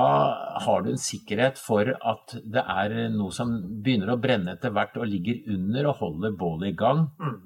har 0.64 0.84
du 0.84 0.92
en 0.94 1.02
sikkerhet 1.02 1.60
for 1.60 1.92
at 1.92 2.36
det 2.44 2.64
er 2.64 2.96
noe 3.14 3.36
som 3.36 3.54
begynner 3.84 4.14
å 4.14 4.20
brenne 4.22 4.56
etter 4.56 4.74
hvert 4.76 4.98
og 5.00 5.08
ligger 5.10 5.42
under 5.56 5.92
og 5.92 6.04
holder 6.04 6.36
bålet 6.40 6.72
i 6.72 6.78
gang. 6.80 7.06
Mm. 7.20 7.38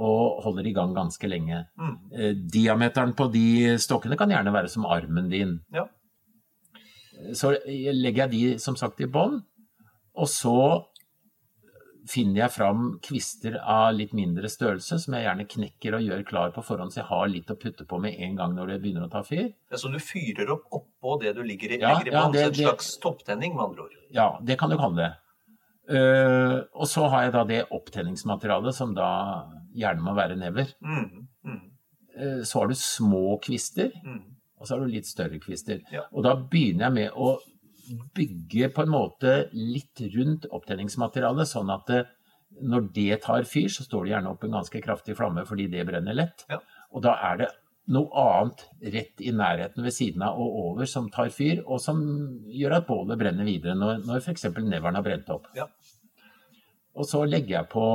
Og 0.00 0.40
holder 0.46 0.68
i 0.70 0.74
gang 0.76 0.94
ganske 0.96 1.28
lenge. 1.28 1.64
Mm. 1.76 1.96
Eh, 2.16 2.36
diameteren 2.52 3.12
på 3.16 3.28
de 3.32 3.76
stokkene 3.80 4.16
kan 4.20 4.32
gjerne 4.32 4.54
være 4.54 4.72
som 4.72 4.88
armen 4.88 5.28
din. 5.32 5.58
Ja. 5.74 5.86
Så 7.36 7.54
legger 7.66 8.26
jeg 8.26 8.30
de 8.30 8.58
som 8.62 8.76
sagt 8.76 9.00
i 9.00 9.06
bånn, 9.10 9.42
og 10.16 10.26
så 10.28 10.54
finner 12.10 12.40
jeg 12.40 12.50
fram 12.54 12.84
kvister 13.04 13.58
av 13.60 13.92
litt 13.94 14.12
mindre 14.16 14.48
størrelse, 14.50 14.96
som 14.98 15.14
jeg 15.14 15.26
gjerne 15.26 15.44
knekker 15.52 15.94
og 15.98 16.02
gjør 16.06 16.22
klar 16.26 16.50
på 16.54 16.62
forhånd, 16.64 16.90
så 16.94 17.02
jeg 17.02 17.08
har 17.10 17.28
litt 17.30 17.50
å 17.52 17.58
putte 17.60 17.84
på 17.86 17.98
med 18.02 18.16
en 18.24 18.34
gang 18.38 18.54
når 18.56 18.72
det 18.72 18.78
begynner 18.82 19.04
å 19.06 19.10
ta 19.12 19.20
fyr. 19.22 19.50
Ja, 19.70 19.76
så 19.78 19.92
du 19.92 19.98
fyrer 20.02 20.50
opp 20.56 20.64
oppå 20.80 21.18
det 21.20 21.34
du 21.36 21.42
ligger 21.46 21.76
i, 21.76 21.78
Ja, 21.78 21.98
legger 21.98 22.10
i 22.10 22.14
ja, 22.16 22.24
det- 22.32 22.46
en 22.48 22.54
slags 22.54 22.94
det- 22.96 23.02
topptenning, 23.04 23.54
med 23.54 23.64
andre 23.68 23.82
ord. 23.82 23.94
Ja, 24.10 24.38
det 24.42 24.58
kan 24.58 24.70
du 24.70 24.76
kalle 24.80 24.96
det. 24.96 25.12
Uh, 25.90 26.62
og 26.74 26.86
så 26.86 27.08
har 27.10 27.22
jeg 27.24 27.32
da 27.32 27.44
det 27.44 27.68
opptenningsmaterialet, 27.70 28.74
som 28.74 28.94
da 28.94 29.46
gjerne 29.74 30.00
må 30.02 30.14
være 30.14 30.36
never. 30.38 30.66
Mm. 30.82 31.26
Mm. 31.44 31.60
Uh, 32.16 32.42
så 32.44 32.60
har 32.60 32.68
du 32.68 32.74
små 32.74 33.38
kvister, 33.42 33.90
Mm. 34.04 34.22
Og 34.60 34.68
så 34.68 34.76
har 34.76 34.84
du 34.84 34.92
litt 34.92 35.08
større 35.08 35.40
kvister. 35.40 35.80
Ja. 35.92 36.04
Og 36.12 36.24
da 36.26 36.34
begynner 36.36 36.88
jeg 36.88 36.96
med 36.98 37.16
å 37.16 37.34
bygge 38.14 38.68
på 38.74 38.84
en 38.84 38.92
måte 38.92 39.34
litt 39.56 40.02
rundt 40.14 40.46
opptenningsmaterialet, 40.52 41.48
sånn 41.48 41.72
at 41.74 41.88
det, 41.90 42.02
når 42.60 42.90
det 42.94 43.22
tar 43.24 43.48
fyr, 43.48 43.70
så 43.72 43.86
står 43.86 44.04
det 44.04 44.12
gjerne 44.14 44.34
opp 44.34 44.44
en 44.44 44.58
ganske 44.58 44.82
kraftig 44.84 45.16
flamme 45.18 45.46
fordi 45.48 45.66
det 45.72 45.86
brenner 45.88 46.16
lett. 46.16 46.44
Ja. 46.52 46.60
Og 46.92 47.04
da 47.06 47.16
er 47.30 47.40
det 47.40 47.48
noe 47.90 48.22
annet 48.22 48.66
rett 48.94 49.22
i 49.24 49.32
nærheten 49.34 49.82
ved 49.82 49.94
siden 49.96 50.22
av 50.22 50.38
og 50.38 50.58
over 50.66 50.90
som 50.90 51.08
tar 51.10 51.32
fyr, 51.34 51.64
og 51.64 51.80
som 51.82 52.02
gjør 52.52 52.76
at 52.78 52.86
bålet 52.86 53.18
brenner 53.18 53.48
videre 53.48 53.74
når, 53.78 54.04
når 54.06 54.22
f.eks. 54.22 54.46
neveren 54.60 54.98
har 54.98 55.06
brent 55.06 55.32
opp. 55.32 55.48
Ja. 55.56 55.66
Og 56.94 57.08
så 57.08 57.24
legger 57.24 57.56
jeg 57.56 57.70
på 57.72 57.86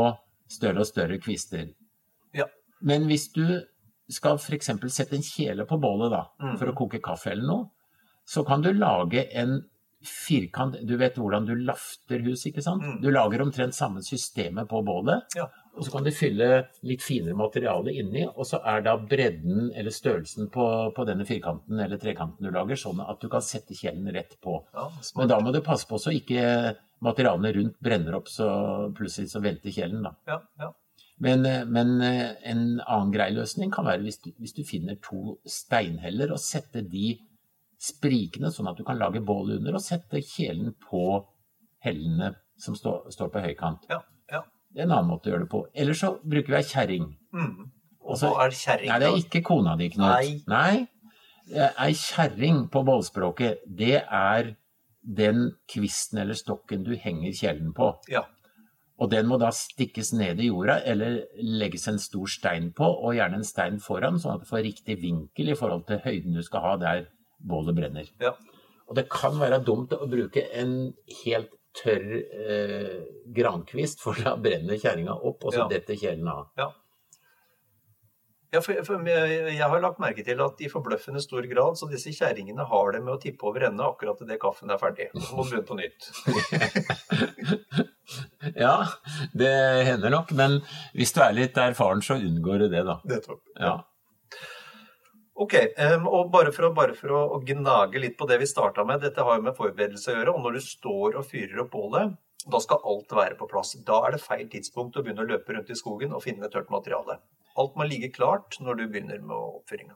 større 0.51 0.83
og 0.83 0.89
større 0.89 1.19
kvister. 1.21 1.69
Ja. 2.35 2.49
Men 2.81 3.07
hvis 3.09 3.29
du 3.35 3.45
skal 4.09 4.37
f.eks. 4.37 4.65
sette 4.93 5.13
en 5.15 5.21
kjele 5.25 5.65
på 5.65 5.79
bålet 5.81 6.11
da, 6.11 6.25
Mhm. 6.39 6.57
for 6.59 6.67
å 6.67 6.75
koke 6.75 7.01
kaffe 7.01 7.31
eller 7.31 7.47
noe, 7.47 7.69
så 8.25 8.45
kan 8.45 8.61
du 8.61 8.73
lage 8.73 9.27
en 9.33 9.63
firkant 10.05 10.75
Du 10.85 10.97
vet 10.97 11.15
hvordan 11.17 11.45
du 11.47 11.55
lafter 11.55 12.19
hus, 12.21 12.43
ikke 12.45 12.61
sant? 12.61 12.83
Mhm. 12.83 13.01
Du 13.01 13.09
lager 13.09 13.41
omtrent 13.41 13.73
samme 13.73 14.03
systemet 14.05 14.67
på 14.69 14.83
bålet. 14.85 15.23
Ja. 15.35 15.47
Og 15.75 15.83
så 15.83 15.91
kan 15.91 16.03
du 16.03 16.11
fylle 16.11 16.67
litt 16.83 17.01
finere 17.01 17.33
materiale 17.35 17.91
inni, 17.91 18.25
og 18.27 18.45
så 18.45 18.61
er 18.63 18.81
da 18.81 18.95
bredden 18.97 19.71
eller 19.75 19.89
størrelsen 19.91 20.47
på, 20.51 20.93
på 20.95 21.05
denne 21.05 21.25
firkanten 21.25 21.79
eller 21.83 21.97
trekanten 21.97 22.39
du 22.45 22.51
lager, 22.51 22.75
sånn 22.75 23.01
at 23.09 23.19
du 23.19 23.27
kan 23.29 23.41
sette 23.41 23.73
kjelen 23.73 24.07
rett 24.13 24.37
på. 24.41 24.63
Ja, 24.75 24.89
Men 25.17 25.27
da 25.27 25.39
må 25.39 25.51
du 25.51 25.59
passe 25.61 25.87
på 25.87 25.97
så 25.99 26.13
ikke 26.13 26.77
materialene 27.01 27.53
rundt 27.55 27.79
brenner 27.81 28.15
opp, 28.15 28.27
så 28.29 28.93
plutselig 28.95 29.31
så 29.33 29.41
velter 29.41 29.71
kjelen, 29.73 30.03
da. 30.03 30.13
Ja, 30.27 30.39
ja. 30.59 30.71
Men, 31.23 31.45
eh, 31.45 31.63
men 31.65 32.01
eh, 32.03 32.33
en 32.43 32.81
annen 32.81 33.11
grei 33.13 33.29
løsning 33.35 33.71
kan 33.71 33.87
være 33.87 34.03
hvis 34.03 34.19
du, 34.23 34.31
hvis 34.41 34.55
du 34.57 34.63
finner 34.67 34.97
to 35.03 35.37
steinheller 35.47 36.33
og 36.35 36.41
setter 36.43 36.83
de 36.83 37.13
sprikende, 37.79 38.51
sånn 38.51 38.67
at 38.71 38.79
du 38.79 38.83
kan 38.87 38.99
lage 38.99 39.21
bål 39.23 39.55
under, 39.59 39.77
og 39.77 39.83
sette 39.83 40.19
kjelen 40.25 40.73
på 40.81 41.21
hellene 41.85 42.33
som 42.59 42.75
står, 42.75 43.11
står 43.13 43.31
på 43.31 43.45
høykant. 43.45 43.87
ja, 43.91 44.01
ja. 44.31 44.43
Det 44.75 44.83
er 44.83 44.89
en 44.89 44.95
annen 44.97 45.07
måte 45.13 45.29
å 45.29 45.31
gjøre 45.31 45.45
det 45.45 45.51
på. 45.51 45.61
Eller 45.71 45.95
så 45.95 46.09
bruker 46.19 46.51
vi 46.51 46.57
ei 46.57 46.67
kjerring. 46.67 47.07
Mm. 47.31 47.71
Og 48.03 48.11
Altså, 48.11 48.27
så 48.27 48.41
er 48.41 48.51
det 48.51 48.57
kjerring. 48.59 48.89
Nei, 48.91 48.99
det 48.99 49.07
er 49.07 49.19
ikke 49.21 49.41
kona 49.47 49.75
di, 49.79 49.89
Knut. 49.93 50.09
Nei. 50.11 50.41
Nei. 50.51 51.69
Ei 51.85 51.93
kjerring 51.95 52.65
på 52.73 52.81
bålspråket, 52.83 53.63
det 53.77 54.01
er 54.03 54.51
den 55.05 55.51
kvisten 55.71 56.19
eller 56.23 56.35
stokken 56.35 56.83
du 56.83 56.95
henger 56.97 57.35
kjelen 57.37 57.71
på. 57.77 57.91
Ja. 58.11 58.25
Og 58.95 59.09
den 59.11 59.27
må 59.27 59.35
da 59.41 59.49
stikkes 59.51 60.13
ned 60.15 60.39
i 60.39 60.45
jorda, 60.47 60.77
eller 60.87 61.25
legges 61.35 61.83
en 61.91 61.97
stor 61.99 62.27
stein 62.31 62.69
på, 62.75 62.85
og 62.87 63.15
gjerne 63.17 63.35
en 63.41 63.47
stein 63.47 63.79
foran, 63.83 64.15
sånn 64.21 64.37
at 64.37 64.41
du 64.45 64.47
får 64.47 64.63
riktig 64.69 64.95
vinkel 65.01 65.49
i 65.51 65.57
forhold 65.59 65.83
til 65.89 65.99
høyden 66.05 66.37
du 66.37 66.43
skal 66.45 66.61
ha 66.63 66.75
der 66.79 67.01
bålet 67.43 67.75
brenner. 67.75 68.07
Ja. 68.23 68.31
Og 68.87 68.95
det 68.95 69.09
kan 69.11 69.35
være 69.41 69.59
dumt 69.65 69.91
å 69.97 70.07
bruke 70.07 70.45
en 70.55 70.93
helt 71.25 71.51
tørr 71.75 72.07
eh, 72.15 73.03
grankvist, 73.35 73.99
for 73.99 74.15
da 74.15 74.37
brenner 74.39 74.79
kjerringa 74.79 75.11
opp, 75.17 75.43
og 75.43 75.51
så 75.51 75.65
Ja. 75.65 75.67
detter 75.75 75.95
kjelen 75.99 76.27
av. 76.31 76.47
Ja. 76.57 76.69
Ja, 78.53 78.61
for, 78.63 78.73
for 78.87 79.01
jeg, 79.03 79.59
har 79.59 79.81
lagt 79.83 79.99
merke 79.99 80.23
til 80.23 80.39
at 80.39 80.61
i 80.63 80.69
forbløffende 80.71 81.19
stor 81.19 81.43
grad 81.51 81.75
så 81.75 81.89
disse 81.91 82.13
kjerringene 82.15 82.63
har 82.69 82.91
det 82.95 83.01
med 83.03 83.17
å 83.17 83.19
tippe 83.19 83.43
over 83.49 83.65
ende 83.67 83.83
akkurat 83.83 84.21
idet 84.23 84.39
kaffen 84.39 84.71
er 84.71 84.79
ferdig. 84.79 85.09
Så 85.17 85.35
må 85.35 85.43
du 85.43 85.49
begynne 85.51 85.67
på 85.67 85.75
nytt. 85.75 85.99
Ja, 88.65 88.75
det 89.33 89.51
hender 89.87 90.13
nok, 90.13 90.31
men 90.37 90.59
hvis 90.93 91.13
du 91.15 91.21
er 91.25 91.35
litt 91.35 91.57
erfaren, 91.57 92.03
så 92.05 92.17
unngår 92.19 92.65
du 92.65 92.67
det, 92.73 92.83
da. 92.87 92.99
Nettopp. 93.09 93.41
Ja. 93.59 93.75
Ok, 95.35 95.57
og 96.07 96.29
bare 96.31 96.53
for, 96.55 96.69
å, 96.69 96.73
bare 96.75 96.93
for 96.95 97.11
å 97.11 97.39
gnage 97.43 97.99
litt 97.99 98.15
på 98.15 98.27
det 98.29 98.37
vi 98.39 98.47
starta 98.47 98.85
med, 98.87 99.01
dette 99.03 99.23
har 99.25 99.39
jo 99.39 99.43
med 99.49 99.57
forberedelse 99.57 100.13
å 100.13 100.15
gjøre, 100.15 100.35
og 100.35 100.45
når 100.45 100.55
du 100.55 100.61
står 100.63 101.17
og 101.19 101.27
fyrer 101.27 101.65
opp 101.65 101.73
bålet, 101.75 102.15
Da 102.45 102.59
skal 102.61 102.83
alt 102.85 103.09
være 103.17 103.35
på 103.39 103.47
plass. 103.49 103.71
Da 103.87 104.03
er 104.05 104.13
det 104.13 104.21
feil 104.21 104.45
tidspunkt 104.45 104.99
å 104.99 105.01
begynne 105.01 105.23
å 105.23 105.29
løpe 105.31 105.55
rundt 105.55 105.71
i 105.73 105.77
skogen 105.79 106.11
og 106.13 106.21
finne 106.21 106.45
tørt 106.53 106.69
materiale. 106.69 107.15
Alt 107.57 107.73
må 107.79 107.87
ligge 107.89 108.11
klart 108.13 108.59
når 108.61 108.77
du 108.77 108.83
begynner 108.85 109.17
med 109.17 109.33
oppfyringa. 109.33 109.95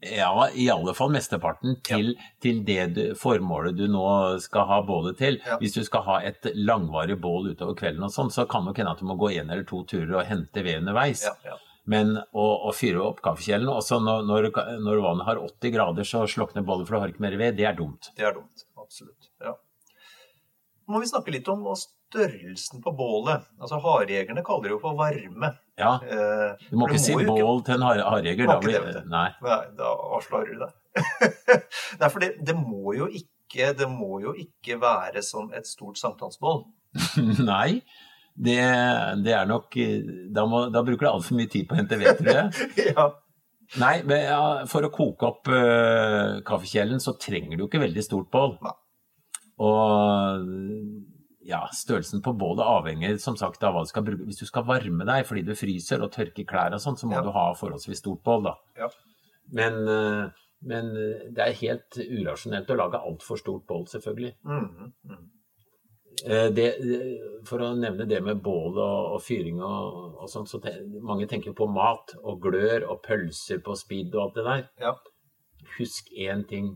Ja, 0.00 0.48
i 0.54 0.68
alle 0.70 0.92
fall 0.94 1.10
mesteparten 1.10 1.80
til, 1.82 2.12
til 2.42 2.60
det 2.66 2.82
du, 2.94 3.00
formålet 3.18 3.74
du 3.74 3.88
nå 3.90 4.04
skal 4.42 4.68
ha 4.70 4.76
bålet 4.86 5.18
til. 5.18 5.40
Ja. 5.42 5.56
Hvis 5.58 5.74
du 5.74 5.80
skal 5.86 6.04
ha 6.06 6.18
et 6.28 6.46
langvarig 6.54 7.16
bål 7.18 7.50
utover 7.50 7.74
kvelden 7.78 8.06
og 8.06 8.14
sånn, 8.14 8.30
så 8.30 8.46
kan 8.50 8.68
nok 8.68 8.78
hende 8.78 8.92
at 8.94 9.02
du 9.02 9.08
må 9.08 9.18
gå 9.18 9.32
en 9.34 9.50
eller 9.50 9.66
to 9.66 9.82
turer 9.90 10.20
og 10.20 10.28
hente 10.28 10.62
ved 10.62 10.84
underveis. 10.84 11.24
Ja, 11.26 11.34
ja. 11.50 11.58
Men 11.88 12.14
å, 12.20 12.46
å 12.68 12.72
fyre 12.76 13.00
opp 13.00 13.22
kaffekjelen 13.24 13.70
også 13.72 13.98
når, 14.04 14.26
når, 14.28 14.50
når 14.84 15.02
vannet 15.02 15.26
har 15.26 15.40
80 15.40 15.72
grader, 15.74 16.06
så 16.06 16.26
slukner 16.28 16.66
bollet 16.68 16.86
for 16.86 16.98
du 16.98 17.02
har 17.02 17.14
ikke 17.14 17.24
mer 17.24 17.38
ved, 17.40 17.56
det 17.58 17.64
er 17.66 17.78
dumt. 17.78 18.10
Det 18.14 18.26
er 18.28 18.36
dumt. 18.36 18.66
Absolutt. 18.78 19.30
Ja. 19.42 19.54
Nå 20.86 20.94
må 20.94 21.00
vi 21.02 21.08
snakke 21.10 21.32
litt 21.32 21.48
om 21.50 21.64
størrelsen 21.76 22.84
på 22.84 22.92
bålet. 22.96 23.48
Altså 23.58 23.80
Harejegerne 23.82 24.44
kaller 24.46 24.68
det 24.68 24.76
jo 24.76 24.82
for 24.84 25.00
varme. 25.00 25.56
Ja, 25.78 25.92
Eh, 26.02 26.66
Du 26.70 26.76
må 26.80 26.88
ikke 26.88 26.98
si 27.00 27.14
bål 27.14 27.62
til 27.66 27.74
en 27.78 27.82
har- 27.86 28.02
harjeger. 28.10 28.46
Da 28.50 28.58
det. 28.60 29.04
Nei. 29.08 29.28
Nei, 29.44 29.58
da 29.78 29.92
avslører 30.16 30.52
du 30.52 30.64
det. 30.64 30.72
Nei, 32.00 32.08
for 32.10 32.18
det, 32.24 32.32
det 32.46 32.56
må 32.58 32.94
jo 32.96 33.06
ikke 33.06 33.68
Det 33.78 33.86
må 33.88 34.18
jo 34.20 34.32
ikke 34.36 34.80
være 34.82 35.22
som 35.22 35.52
et 35.56 35.66
stort 35.66 35.96
sankthansbål. 36.00 36.64
Nei. 37.52 37.80
Det, 38.38 38.58
det 39.24 39.32
er 39.34 39.46
nok 39.50 39.72
Da, 40.34 40.44
må, 40.46 40.64
da 40.70 40.82
bruker 40.86 41.06
du 41.06 41.10
altfor 41.12 41.34
mye 41.38 41.48
tid 41.50 41.64
på 41.66 41.74
å 41.74 41.78
hente 41.80 41.96
ved, 41.98 42.18
tror 42.20 42.34
jeg. 42.34 42.68
ja. 42.96 43.06
Nei, 43.78 43.94
men 44.08 44.22
ja, 44.24 44.42
for 44.70 44.84
å 44.86 44.90
koke 44.94 45.26
opp 45.28 45.48
uh, 45.52 46.38
kaffekjelen, 46.48 47.00
så 47.04 47.12
trenger 47.20 47.58
du 47.60 47.66
ikke 47.66 47.80
veldig 47.82 48.04
stort 48.06 48.30
bål. 48.32 48.54
Nei. 48.64 48.72
Og 49.58 50.46
ja, 51.48 51.62
størrelsen 51.72 52.20
på 52.24 52.34
bålet 52.36 52.66
avhenger 52.68 53.16
som 53.22 53.36
sagt 53.40 53.62
av 53.64 53.72
hva 53.74 53.84
du 53.86 53.88
skal 53.90 54.04
bruke. 54.04 54.26
Hvis 54.28 54.42
du 54.42 54.46
skal 54.48 54.66
varme 54.68 55.06
deg 55.08 55.24
fordi 55.28 55.46
du 55.48 55.54
fryser 55.56 56.02
og 56.04 56.12
tørker 56.12 56.44
klær 56.48 56.74
og 56.76 56.82
sånn, 56.84 56.98
så 57.00 57.08
må 57.08 57.16
Ja. 57.18 57.22
du 57.24 57.30
ha 57.32 57.46
forholdsvis 57.56 58.02
stort 58.04 58.20
bål, 58.26 58.44
da. 58.50 58.54
Ja. 58.76 58.88
Men, 59.50 59.78
eh, 59.88 60.28
men 60.68 60.90
eh, 60.96 61.24
det 61.32 61.46
er 61.46 61.58
helt 61.62 61.96
urasjonelt 62.04 62.68
å 62.70 62.76
lage 62.76 63.00
altfor 63.00 63.40
stort 63.40 63.64
bål, 63.66 63.86
selvfølgelig. 63.88 64.34
Mm. 64.44 64.92
Eh, 66.26 66.48
Det, 66.50 66.66
for 67.46 67.62
å 67.62 67.70
nevne 67.78 68.04
det 68.10 68.20
med 68.26 68.42
bål 68.42 68.76
og, 68.76 69.12
og 69.14 69.22
fyring 69.22 69.60
og, 69.62 70.18
og 70.20 70.28
sånt, 70.28 70.50
så 70.50 70.60
te, 70.60 70.72
mange 71.00 71.28
tenker 71.30 71.54
på 71.56 71.68
mat 71.70 72.12
og 72.24 72.40
glør 72.42 72.88
og 72.90 73.02
pølser 73.06 73.60
på 73.64 73.76
speed 73.78 74.14
og 74.18 74.24
alt 74.26 74.34
det 74.34 74.44
der. 74.48 74.68
Ja. 74.82 74.94
Husk 75.78 76.10
én 76.18 76.44
ting. 76.48 76.74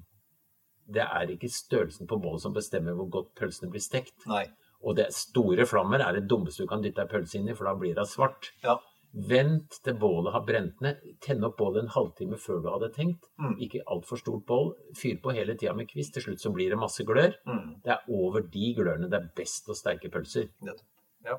Det 0.92 1.02
er 1.02 1.30
ikke 1.30 1.48
størrelsen 1.50 2.06
på 2.10 2.18
bålet 2.22 2.40
som 2.42 2.54
bestemmer 2.54 2.94
hvor 2.98 3.08
godt 3.10 3.34
pølsene 3.38 3.70
blir 3.70 3.80
stekt. 3.82 4.14
Nei. 4.26 4.46
Og 4.82 4.96
det 4.98 5.10
store 5.14 5.66
flammer 5.68 6.02
er 6.02 6.16
det 6.16 6.28
dummeste 6.30 6.64
du 6.64 6.70
kan 6.70 6.82
dytte 6.82 7.04
ei 7.04 7.10
pølse 7.10 7.38
inn 7.38 7.50
i, 7.50 7.54
for 7.58 7.68
da 7.68 7.76
blir 7.78 7.94
det 7.98 8.08
svart. 8.10 8.50
Ja. 8.64 8.78
Vent 9.12 9.76
til 9.84 9.96
bålet 10.00 10.32
har 10.32 10.44
brent 10.48 10.80
ned. 10.80 11.00
Tenn 11.20 11.44
opp 11.44 11.58
bålet 11.58 11.82
en 11.82 11.92
halvtime 11.92 12.38
før 12.40 12.62
du 12.64 12.68
hadde 12.72 12.88
tenkt. 12.94 13.28
Mm. 13.36 13.58
Ikke 13.66 13.82
altfor 13.92 14.20
stort 14.20 14.46
bål. 14.48 14.72
Fyr 14.96 15.18
på 15.22 15.34
hele 15.36 15.56
tida 15.60 15.74
med 15.76 15.90
kvist. 15.90 16.14
Til 16.16 16.24
slutt 16.26 16.40
så 16.40 16.52
blir 16.54 16.72
det 16.72 16.80
masse 16.80 17.04
glør. 17.04 17.36
Mm. 17.44 17.82
Det 17.84 17.92
er 17.92 18.06
over 18.08 18.46
de 18.54 18.74
glørne 18.78 19.10
det 19.12 19.20
er 19.20 19.32
best 19.36 19.68
å 19.68 19.76
steike 19.76 20.10
pølser. 20.12 20.48
Ja. 20.64 21.36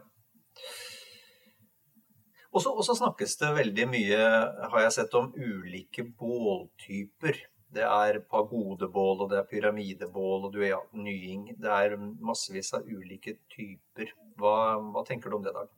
Og 2.53 2.62
så 2.62 2.69
og 2.69 2.86
så 2.86 2.93
snakkes 2.93 3.34
det 3.41 3.49
veldig 3.56 3.88
mye, 3.89 4.21
har 4.69 4.84
jeg 4.86 4.93
sett, 4.99 5.15
om 5.17 5.32
ulike 5.34 6.06
båltyper. 6.06 7.41
Det 7.74 7.84
er 7.88 8.20
pagodebål, 8.30 9.22
og 9.26 9.30
det 9.32 9.40
er 9.42 9.48
pyramidebål, 9.50 10.46
og 10.48 10.54
du 10.54 10.62
er 10.68 10.80
nying. 10.94 11.48
Det 11.58 11.72
er 11.74 11.96
massevis 11.98 12.74
av 12.78 12.86
ulike 12.86 13.38
typer. 13.54 14.12
Hva, 14.38 14.56
hva 14.94 15.04
tenker 15.08 15.30
du 15.34 15.38
om 15.40 15.44
det, 15.46 15.54
Dag? 15.56 15.70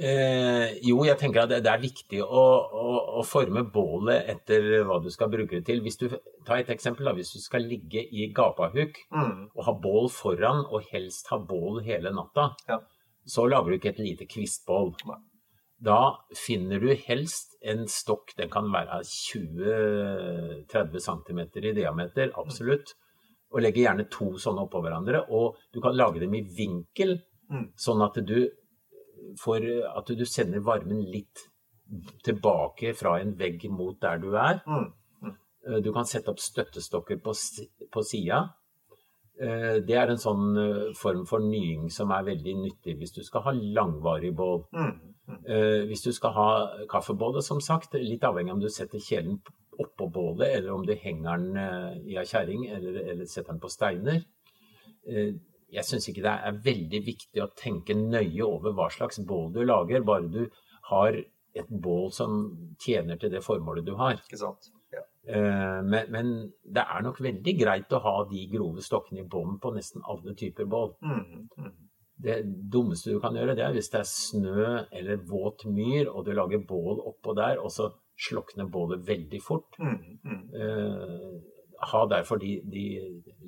Eh, 0.00 0.78
jo, 0.86 1.02
jeg 1.04 1.18
tenker 1.20 1.42
at 1.42 1.50
det, 1.50 1.58
det 1.66 1.72
er 1.74 1.82
viktig 1.82 2.22
å, 2.24 2.42
å, 2.72 2.92
å 3.20 3.24
forme 3.26 3.66
bålet 3.68 4.30
etter 4.32 4.64
hva 4.88 4.96
du 5.04 5.10
skal 5.12 5.28
bruke 5.32 5.58
det 5.58 5.66
til. 5.68 5.82
Hvis 5.84 5.98
du, 6.00 6.06
ta 6.48 6.56
et 6.56 6.70
eksempel 6.72 7.04
da, 7.10 7.12
hvis 7.18 7.34
du 7.34 7.40
skal 7.42 7.66
ligge 7.68 8.06
i 8.08 8.30
gapahuk 8.36 8.96
Mm. 9.12 9.50
og 9.52 9.64
ha 9.66 9.74
bål 9.76 10.08
foran, 10.14 10.62
og 10.70 10.86
helst 10.94 11.28
ha 11.34 11.36
bål 11.38 11.82
hele 11.84 12.14
natta, 12.16 12.54
Ja. 12.70 12.78
så 13.28 13.44
lager 13.50 13.74
du 13.74 13.76
ikke 13.76 13.92
et 13.92 14.00
lite 14.00 14.24
kvistbål. 14.30 14.94
Nei. 15.10 15.18
Da 15.82 16.18
finner 16.36 16.80
du 16.82 16.90
helst 16.94 17.54
en 17.62 17.86
stokk, 17.88 18.34
den 18.36 18.50
kan 18.52 18.66
være 18.72 19.00
20-30 19.06 21.00
cm 21.00 21.40
i 21.64 21.72
diameter, 21.76 22.32
absolutt, 22.38 22.92
og 23.50 23.62
legger 23.64 23.86
gjerne 23.86 24.04
to 24.12 24.32
sånne 24.38 24.66
oppå 24.66 24.82
hverandre, 24.84 25.24
og 25.32 25.56
du 25.74 25.80
kan 25.82 25.96
lage 25.96 26.20
dem 26.20 26.34
i 26.34 26.42
vinkel, 26.44 27.18
Mm. 27.50 27.72
sånn 27.74 28.02
at 28.04 28.14
du 28.24 28.48
får, 29.42 29.64
at 29.98 30.06
du 30.06 30.24
sender 30.24 30.60
varmen 30.62 31.00
litt 31.10 31.48
tilbake 32.22 32.94
fra 32.94 33.16
en 33.20 33.32
vegg 33.34 33.64
mot 33.70 33.98
der 34.00 34.18
du 34.22 34.36
er. 34.36 34.60
Mm. 34.66 34.92
Eh, 35.66 35.80
Du 35.82 35.92
kan 35.92 36.04
sette 36.04 36.28
opp 36.30 36.38
støttestokker 36.38 37.18
på, 37.20 37.34
på 37.90 38.02
sida. 38.06 38.54
Eh, 39.40 39.80
Det 39.86 39.96
er 39.96 40.10
en 40.12 40.20
sånn 40.20 40.58
eh, 40.60 40.90
form 40.98 41.24
for 41.28 41.40
nying 41.40 41.88
som 41.92 42.12
er 42.12 42.26
veldig 42.26 42.56
nyttig 42.60 42.96
hvis 43.00 43.14
du 43.16 43.22
skal 43.24 43.46
ha 43.46 43.54
langvarig 43.56 44.34
bål. 44.36 44.66
Mm. 44.76 44.90
Mm. 45.30 45.38
Eh, 45.46 45.80
Hvis 45.88 46.04
du 46.04 46.12
skal 46.12 46.34
ha 46.36 46.48
kaffebålet, 46.90 47.44
som 47.46 47.60
sagt, 47.60 47.94
litt 47.94 48.24
avhengig 48.26 48.52
om 48.52 48.60
du 48.60 48.68
setter 48.68 49.00
kjelen 49.00 49.38
oppå 49.80 50.10
bålet, 50.12 50.58
eller 50.58 50.74
om 50.74 50.84
du 50.84 50.92
henger 50.92 51.38
den 51.40 52.02
i 52.04 52.18
ei 52.20 52.24
kjerring, 52.28 52.66
eller, 52.68 52.98
eller 53.12 53.24
setter 53.24 53.54
den 53.54 53.62
på 53.62 53.70
steiner. 53.72 54.18
Jeg 55.08 55.84
syns 55.88 56.08
ikke 56.10 56.24
det 56.26 56.34
er 56.34 56.58
veldig 56.66 57.00
viktig 57.06 57.40
å 57.40 57.48
tenke 57.56 57.96
nøye 57.96 58.44
over 58.44 58.74
hva 58.76 58.90
slags 58.92 59.22
bål 59.24 59.54
du 59.54 59.62
lager, 59.64 60.04
bare 60.04 60.28
du 60.28 60.42
har 60.90 61.16
et 61.16 61.70
bål 61.70 62.10
som 62.12 62.36
tjener 62.84 63.16
til 63.16 63.32
det 63.32 63.40
formålet 63.46 63.86
du 63.88 63.94
har. 63.96 64.20
Ikke 64.20 64.42
sant? 64.42 64.68
Eh, 65.30 65.82
Men, 65.92 66.10
men 66.10 66.32
det 66.64 66.82
er 66.82 67.04
nok 67.06 67.20
veldig 67.22 67.54
greit 67.60 67.92
å 67.94 68.02
ha 68.04 68.16
de 68.30 68.46
grove 68.50 68.82
stokkene 68.82 69.22
i 69.22 69.28
bånn 69.30 69.58
på 69.62 69.72
nesten 69.76 70.02
alle 70.10 70.34
typer 70.38 70.66
bål. 70.70 70.92
Mm. 71.02 71.48
Mm. 71.58 71.72
Det 72.20 72.36
dummeste 72.72 73.14
du 73.14 73.20
kan 73.20 73.36
gjøre, 73.38 73.54
det 73.56 73.64
er 73.64 73.72
hvis 73.72 73.88
det 73.92 74.00
er 74.02 74.08
snø 74.08 74.64
eller 74.92 75.22
våt 75.30 75.64
myr, 75.64 76.10
og 76.10 76.26
du 76.26 76.34
lager 76.36 76.60
bål 76.68 77.00
oppå 77.12 77.32
der, 77.38 77.60
og 77.62 77.72
så 77.72 77.88
slukner 78.20 78.68
bålet 78.68 79.06
veldig 79.08 79.40
fort. 79.42 79.78
Mm. 79.80 80.42
Eh, 80.60 81.30
ha 81.92 82.02
derfor 82.10 82.36
de, 82.42 82.58
de 82.68 82.84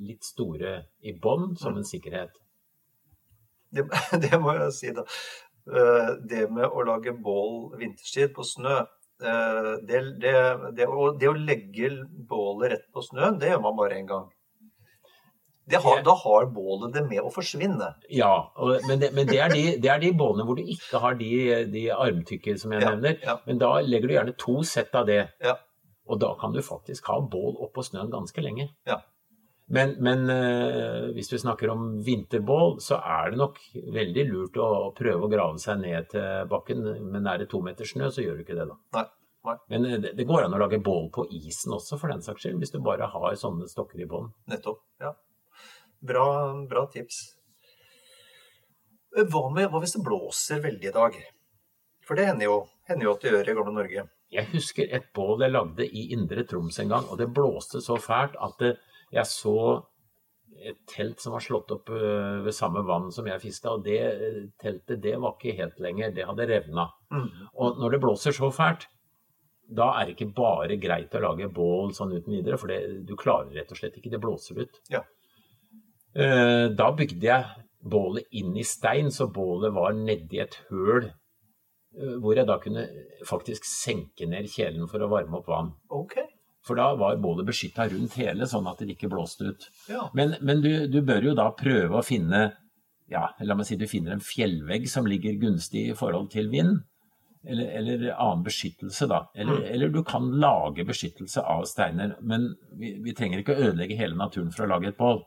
litt 0.07 0.25
store 0.25 0.79
i 1.05 1.13
bånn 1.21 1.53
som 1.61 1.77
en 1.77 1.85
sikkerhet. 1.85 2.33
Det, 3.73 3.85
det 4.25 4.41
må 4.41 4.55
jeg 4.57 4.73
si, 4.79 4.95
da. 4.97 5.05
Eh, 5.69 6.11
Det 6.31 6.47
med 6.51 6.65
å 6.71 6.87
lage 6.89 7.13
bål 7.13 7.75
vinterstid 7.81 8.33
på 8.37 8.47
snø 8.47 8.81
det, 9.89 10.01
det, 10.23 10.33
det, 10.77 10.87
å, 10.91 11.11
det 11.19 11.29
å 11.31 11.35
legge 11.39 11.91
bålet 12.29 12.73
rett 12.77 12.87
på 12.93 13.05
snøen, 13.07 13.39
det 13.41 13.53
gjør 13.53 13.63
man 13.65 13.77
bare 13.79 13.99
én 14.01 14.09
gang. 14.11 14.31
Det 15.73 15.79
har, 15.79 16.01
da 16.03 16.13
har 16.19 16.49
bålet 16.51 16.91
det 16.97 17.05
med 17.07 17.23
å 17.23 17.31
forsvinne. 17.31 17.93
Ja, 18.11 18.33
men, 18.89 18.99
det, 18.99 19.13
men 19.15 19.29
det, 19.29 19.39
er 19.41 19.53
de, 19.55 19.63
det 19.81 19.91
er 19.93 20.01
de 20.03 20.11
bålene 20.19 20.45
hvor 20.49 20.59
du 20.59 20.67
ikke 20.67 20.99
har 21.05 21.15
de, 21.21 21.29
de 21.71 21.85
armtykker 21.95 22.59
som 22.59 22.75
jeg 22.75 22.83
Ja, 22.83 22.91
nevner. 22.91 23.21
ja. 23.23 23.37
Men 23.47 23.61
da 23.63 23.77
legger 23.87 24.11
du 24.11 24.15
gjerne 24.17 24.35
to 24.43 24.57
sett 24.67 24.93
av 24.99 25.07
det. 25.09 25.21
Ja. 25.41 25.55
Og 26.11 26.19
da 26.21 26.33
kan 26.41 26.53
du 26.53 26.59
faktisk 26.67 27.07
ha 27.13 27.21
bål 27.23 27.55
oppå 27.63 27.85
snøen 27.87 28.11
ganske 28.11 28.43
lenge. 28.43 28.73
Ja. 28.91 28.99
Men, 29.73 29.95
men 30.05 30.27
eh, 30.29 31.07
hvis 31.17 31.31
vi 31.33 31.39
snakker 31.41 31.71
om 31.73 31.87
vinterbål, 32.05 32.75
så 32.85 32.99
er 33.01 33.33
det 33.33 33.39
nok 33.41 33.57
veldig 33.95 34.25
lurt 34.29 34.59
å 34.61 34.69
prøve 34.97 35.25
å 35.25 35.31
grave 35.33 35.57
seg 35.63 35.81
ned 35.81 36.11
til 36.13 36.47
bakken. 36.51 36.83
Men 37.09 37.29
er 37.31 37.41
det 37.41 37.49
to 37.53 37.63
meter 37.65 37.89
snø, 37.89 38.11
så 38.13 38.25
gjør 38.25 38.37
du 38.37 38.45
ikke 38.45 38.59
det, 38.59 38.67
da. 38.69 38.77
Nei, 38.99 39.05
nei. 39.49 39.57
Men 39.73 39.89
eh, 39.89 39.99
det, 40.05 40.15
det 40.19 40.29
går 40.29 40.45
an 40.45 40.57
å 40.59 40.61
lage 40.61 40.83
bål 40.85 41.09
på 41.15 41.25
isen 41.41 41.73
også, 41.79 41.97
for 42.03 42.13
den 42.13 42.21
saks 42.25 42.45
skyld. 42.45 42.61
Hvis 42.61 42.75
du 42.75 42.83
bare 42.85 43.09
har 43.15 43.39
sånne 43.41 43.71
stokker 43.71 44.05
i 44.05 44.09
bånn. 44.11 44.29
Nettopp. 44.53 44.83
Ja. 45.01 45.15
Bra, 46.05 46.27
bra 46.69 46.85
tips. 46.93 47.23
Eh, 49.17 49.25
Hva, 49.25 49.47
med, 49.55 49.71
hva 49.73 49.81
hvis 49.81 49.97
det 49.97 50.05
blåser 50.05 50.61
veldig 50.69 50.93
i 50.93 50.97
dag? 51.01 51.17
For 52.05 52.19
det 52.19 52.29
hender 52.29 52.49
jo, 52.51 52.57
hender 52.91 53.09
jo 53.09 53.17
at 53.17 53.25
det 53.25 53.33
gjør 53.33 53.49
i 53.49 53.57
gamle 53.57 53.79
Norge. 53.81 54.05
Jeg 54.33 54.49
husker 54.53 54.89
et 54.97 55.11
bål 55.17 55.45
jeg 55.45 55.53
lagde 55.53 55.85
i 55.85 56.07
Indre 56.17 56.45
Troms 56.49 56.79
en 56.81 56.89
gang, 56.93 57.05
og 57.13 57.19
det 57.21 57.29
blåste 57.37 57.81
så 57.85 57.99
fælt 58.01 58.37
at 58.41 58.57
det, 58.61 58.71
jeg 59.13 59.29
så 59.29 59.57
et 60.63 60.79
telt 60.87 61.21
som 61.23 61.35
var 61.35 61.43
slått 61.43 61.73
opp 61.75 61.91
øh, 61.91 62.43
ved 62.45 62.55
samme 62.55 62.83
vann 62.87 63.09
som 63.15 63.27
jeg 63.27 63.41
fiska, 63.43 63.73
og 63.77 63.85
det 63.87 64.01
øh, 64.01 64.43
teltet 64.61 65.01
det 65.03 65.15
var 65.21 65.35
ikke 65.37 65.57
helt 65.59 65.81
lenger, 65.83 66.13
det 66.15 66.27
hadde 66.29 66.49
revna. 66.51 66.89
Mm. 67.13 67.29
Og 67.57 67.81
når 67.81 67.95
det 67.95 68.03
blåser 68.05 68.37
så 68.37 68.51
fælt, 68.55 68.87
da 69.73 69.89
er 69.97 70.07
det 70.07 70.17
ikke 70.17 70.35
bare 70.37 70.77
greit 70.81 71.15
å 71.17 71.23
lage 71.23 71.49
bål 71.55 71.95
sånn 71.97 72.13
uten 72.15 72.35
videre, 72.37 72.59
for 72.61 72.71
det, 72.73 72.81
du 73.09 73.15
klarer 73.19 73.55
rett 73.57 73.73
og 73.73 73.81
slett 73.81 73.97
ikke, 73.99 74.13
det 74.13 74.21
blåser 74.23 74.63
ut. 74.63 74.81
Ja. 74.93 75.03
Eh, 76.15 76.69
Da 76.77 76.91
bygde 76.93 77.27
jeg 77.27 77.67
bålet 77.83 78.29
inn 78.39 78.55
i 78.57 78.67
stein, 78.67 79.11
så 79.11 79.31
bålet 79.33 79.73
var 79.75 79.97
nedi 79.97 80.43
et 80.43 80.59
høl 80.69 81.09
eh, 81.09 82.17
hvor 82.21 82.37
jeg 82.37 82.47
da 82.51 82.59
kunne 82.63 82.87
faktisk 83.29 83.67
senke 83.69 84.29
ned 84.29 84.51
kjelen 84.53 84.87
for 84.91 85.03
å 85.03 85.11
varme 85.11 85.41
opp 85.41 85.49
vann. 85.51 85.73
Ok. 85.91 86.19
For 86.63 86.79
da 86.79 86.93
var 86.95 87.19
bålet 87.23 87.49
beskytta 87.49 87.89
rundt 87.91 88.15
hele, 88.21 88.47
sånn 88.47 88.69
at 88.71 88.83
det 88.83 88.95
ikke 88.95 89.11
blåste 89.11 89.51
ut. 89.51 89.69
Ja. 89.91 90.07
Men, 90.15 90.37
men 90.41 90.63
du, 90.63 90.71
du 90.87 91.01
bør 91.03 91.33
jo 91.33 91.37
da 91.39 91.49
prøve 91.59 91.99
å 91.99 92.07
finne 92.07 92.53
ja, 93.13 93.27
la 93.45 93.57
meg 93.59 93.69
si 93.69 93.77
du 93.77 93.85
finner 93.91 94.15
en 94.15 94.25
fjellvegg 94.25 94.87
som 94.89 95.09
ligger 95.09 95.37
gunstig 95.41 95.89
i 95.91 95.97
forhold 95.99 96.31
til 96.33 96.49
vind, 96.53 96.79
eller, 97.43 97.73
eller 97.79 98.05
annen 98.13 98.45
beskyttelse, 98.47 99.09
da. 99.11 99.25
Eller, 99.35 99.59
mm. 99.59 99.67
eller, 99.75 99.91
du 99.93 100.05
kan 100.07 100.29
lage 100.41 100.87
beskyttelse 100.87 101.43
av 101.43 101.65
steiner. 101.69 102.15
Men 102.21 102.53
vi, 102.79 102.95
vi, 103.03 103.15
trenger 103.19 103.43
ikke 103.43 103.57
å 103.57 103.65
ødelegge 103.67 103.99
hele 103.99 104.19
naturen 104.19 104.53
for 104.55 104.65
å 104.65 104.71
lage 104.71 104.93
et 104.93 104.99
bål. 104.99 105.25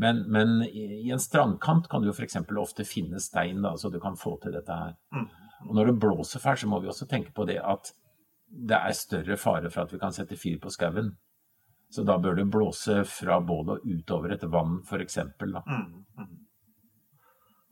Men, 0.00 0.24
men, 0.30 0.58
i 0.68 1.08
en 1.14 1.22
strandkant 1.22 1.88
kan 1.90 2.02
du 2.02 2.10
jo 2.10 2.14
f.eks. 2.16 2.36
ofte 2.60 2.86
finne 2.88 3.22
stein, 3.22 3.62
da, 3.64 3.74
så 3.80 3.90
du 3.90 4.00
kan 4.02 4.18
få 4.20 4.36
til 4.42 4.54
dette 4.56 4.76
her. 4.76 4.94
Mm. 5.14 5.28
Og 5.70 5.76
når 5.78 5.90
det 5.90 5.98
blåser 6.04 6.42
fælt, 6.42 6.60
så 6.60 6.68
må 6.68 6.82
vi 6.84 6.92
også 6.92 7.08
tenke 7.08 7.32
på 7.32 7.48
det 7.48 7.60
at 7.64 7.94
det 8.54 8.78
er 8.78 8.96
større 8.96 9.36
fare 9.40 9.70
for 9.70 9.84
at 9.84 9.92
vi 9.94 10.00
kan 10.02 10.14
sette 10.14 10.38
fyr 10.38 10.58
på 10.62 10.72
skauen. 10.72 11.12
Så 11.90 12.02
da 12.06 12.16
bør 12.18 12.38
det 12.38 12.48
blåse 12.50 13.02
fra 13.06 13.38
bålet 13.44 13.76
og 13.78 13.86
utover 13.86 14.34
et 14.34 14.46
vann, 14.50 14.80
f.eks. 14.82 15.18
Mm, 15.18 15.84
mm. 16.18 16.32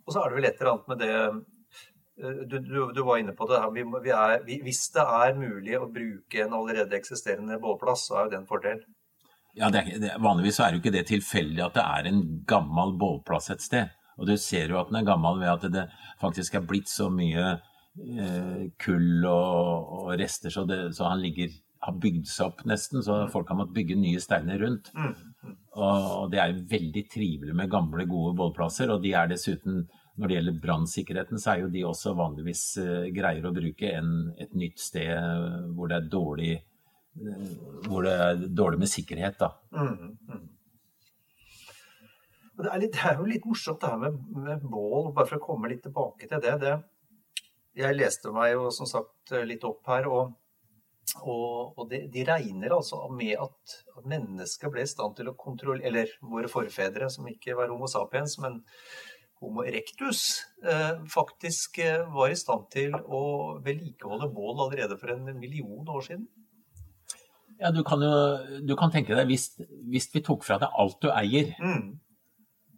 Og 0.07 0.14
så 0.14 0.23
er 0.23 0.31
det 0.31 0.38
vel 0.38 0.49
et 0.51 0.61
eller 0.61 0.73
annet 0.73 0.90
med 0.92 1.01
det 1.03 1.12
eh, 1.16 2.42
du, 2.47 2.59
du, 2.59 2.77
du 2.95 3.01
var 3.07 3.18
inne 3.18 3.35
på 3.35 3.49
det. 3.51 3.59
Vi, 3.75 3.87
vi 4.05 4.12
er, 4.14 4.37
vi, 4.47 4.59
hvis 4.62 4.85
det 4.95 5.03
er 5.03 5.38
mulig 5.38 5.79
å 5.79 5.88
bruke 5.90 6.45
en 6.45 6.55
allerede 6.59 6.99
eksisterende 6.99 7.59
bålplass, 7.62 8.07
så 8.09 8.18
er 8.18 8.29
jo 8.29 8.35
det 8.35 8.38
en 8.42 8.51
fordel. 8.51 8.85
Ja, 9.59 9.73
det 9.73 9.83
er, 9.83 9.99
det, 10.05 10.12
Vanligvis 10.23 10.61
er 10.62 10.77
jo 10.77 10.83
ikke 10.83 10.95
det 10.95 11.07
tilfeldig 11.11 11.66
at 11.66 11.77
det 11.77 11.85
er 11.85 12.09
en 12.12 12.23
gammel 12.49 12.95
bålplass 13.01 13.51
et 13.55 13.64
sted. 13.64 13.90
Og 14.21 14.29
du 14.29 14.37
ser 14.38 14.71
jo 14.71 14.79
at 14.81 14.92
den 14.92 15.01
er 15.01 15.09
gammel 15.09 15.40
ved 15.40 15.51
at 15.51 15.66
det 15.73 15.87
faktisk 16.21 16.57
er 16.61 16.66
blitt 16.68 16.90
så 16.92 17.09
mye 17.11 17.57
kull 18.81 19.26
og, 19.28 19.90
og, 19.98 20.07
rester, 20.20 20.52
så, 20.52 20.64
det, 20.68 20.78
så 20.96 21.11
han 21.11 21.20
ligger, 21.20 21.52
har 21.85 21.98
bygd 22.00 22.28
seg 22.31 22.46
opp 22.46 22.62
nesten. 22.68 23.02
Så 23.05 23.18
folk 23.33 23.50
har 23.52 23.59
måttet 23.59 23.76
bygge 23.76 23.98
nye 24.00 24.22
steiner 24.22 24.62
rundt. 24.64 24.92
Mm. 24.96 25.12
mm. 25.42 25.59
Og, 25.72 25.85
og, 25.85 26.24
det 26.33 26.40
er 26.40 26.59
veldig 26.68 27.02
trivelig 27.12 27.55
med 27.57 27.70
gamle, 27.72 28.07
gode 28.09 28.35
bålplasser. 28.38 28.92
Og 28.92 29.05
de 29.05 29.14
er 29.16 29.31
dessuten, 29.31 29.87
når 30.16 30.28
det 30.28 30.37
gjelder 30.38 30.61
brannsikkerheten, 30.66 31.40
så 31.40 31.55
er 31.55 31.62
jo 31.62 31.72
de 31.72 31.87
også 31.88 32.16
vanligvis 32.16 32.66
uh, 32.81 33.07
greier 33.14 33.48
å 33.48 33.55
bruke 33.57 33.94
enn 33.96 34.12
et 34.40 34.52
nytt 34.57 34.81
sted 34.81 35.72
hvor 35.76 35.88
det 35.92 36.00
er 36.00 36.12
dårlig 36.12 36.52
hvor 37.88 38.07
det 38.07 38.12
er 38.12 38.42
dårlig 38.48 38.78
med 38.83 38.90
sikkerhet, 38.90 39.38
da. 39.40 39.50
Mm, 39.76 40.16
mm. 40.28 40.48
Det, 42.62 42.68
er 42.70 42.81
litt, 42.81 42.94
det, 42.94 43.05
er 43.09 43.18
jo 43.18 43.28
litt 43.28 43.46
morsomt 43.48 43.81
det 43.83 43.90
her 43.90 44.00
med, 44.00 44.18
med, 44.46 44.64
bål, 44.64 45.12
bare 45.16 45.28
for 45.28 45.40
å 45.40 45.44
komme 45.44 45.70
litt 45.72 45.83
tilbake 45.85 46.28
til 46.31 46.42
det. 46.44 46.55
det. 46.62 46.76
Jeg 47.79 47.97
leste 47.97 48.33
meg 48.35 48.53
jo 48.53 48.69
som 48.75 48.89
sagt 48.89 49.33
litt 49.49 49.63
opp 49.65 49.87
her, 49.89 50.09
og, 50.11 50.35
og, 51.23 51.79
og 51.79 51.87
de, 51.89 52.03
de, 52.13 52.25
regner 52.29 52.75
altså 52.77 53.07
med 53.13 53.33
at, 53.41 53.77
at 53.97 54.09
mennesket 54.09 54.73
ble 54.75 54.85
i 54.85 54.91
stand 54.91 55.17
til 55.17 55.31
å 55.31 55.37
kontrollere 55.39 55.89
Eller 55.89 56.13
våre 56.21 56.51
forfedre, 56.53 57.09
som 57.13 57.29
ikke 57.31 57.57
var 57.57 57.73
Homo 57.73 57.89
sapiens, 57.89 58.37
men 58.45 58.61
Homo 59.43 59.65
erectus, 59.67 60.43
eh, 60.63 61.01
faktisk 61.11 61.81
eh, 61.83 62.05
var 62.15 62.31
i 62.31 62.39
stand 62.39 62.69
til 62.71 62.93
å 62.95 63.23
vedlikeholde 63.65 64.29
bål 64.37 64.67
allerede 64.67 64.99
for 65.01 65.15
en 65.17 65.33
million 65.41 65.89
år 65.89 66.05
siden. 66.07 66.29
Ja, 67.59 67.73
du 67.75 67.83
kan 67.87 68.03
jo 68.03 68.13
du 68.67 68.77
kan 68.79 68.93
tenke 68.93 69.17
deg, 69.17 69.27
hvis, 69.31 69.49
hvis 69.91 70.11
vi 70.13 70.23
tok 70.23 70.45
fra 70.47 70.61
deg 70.63 70.77
alt 70.79 71.01
du 71.03 71.09
eier, 71.15 71.57
mm. 71.59 71.89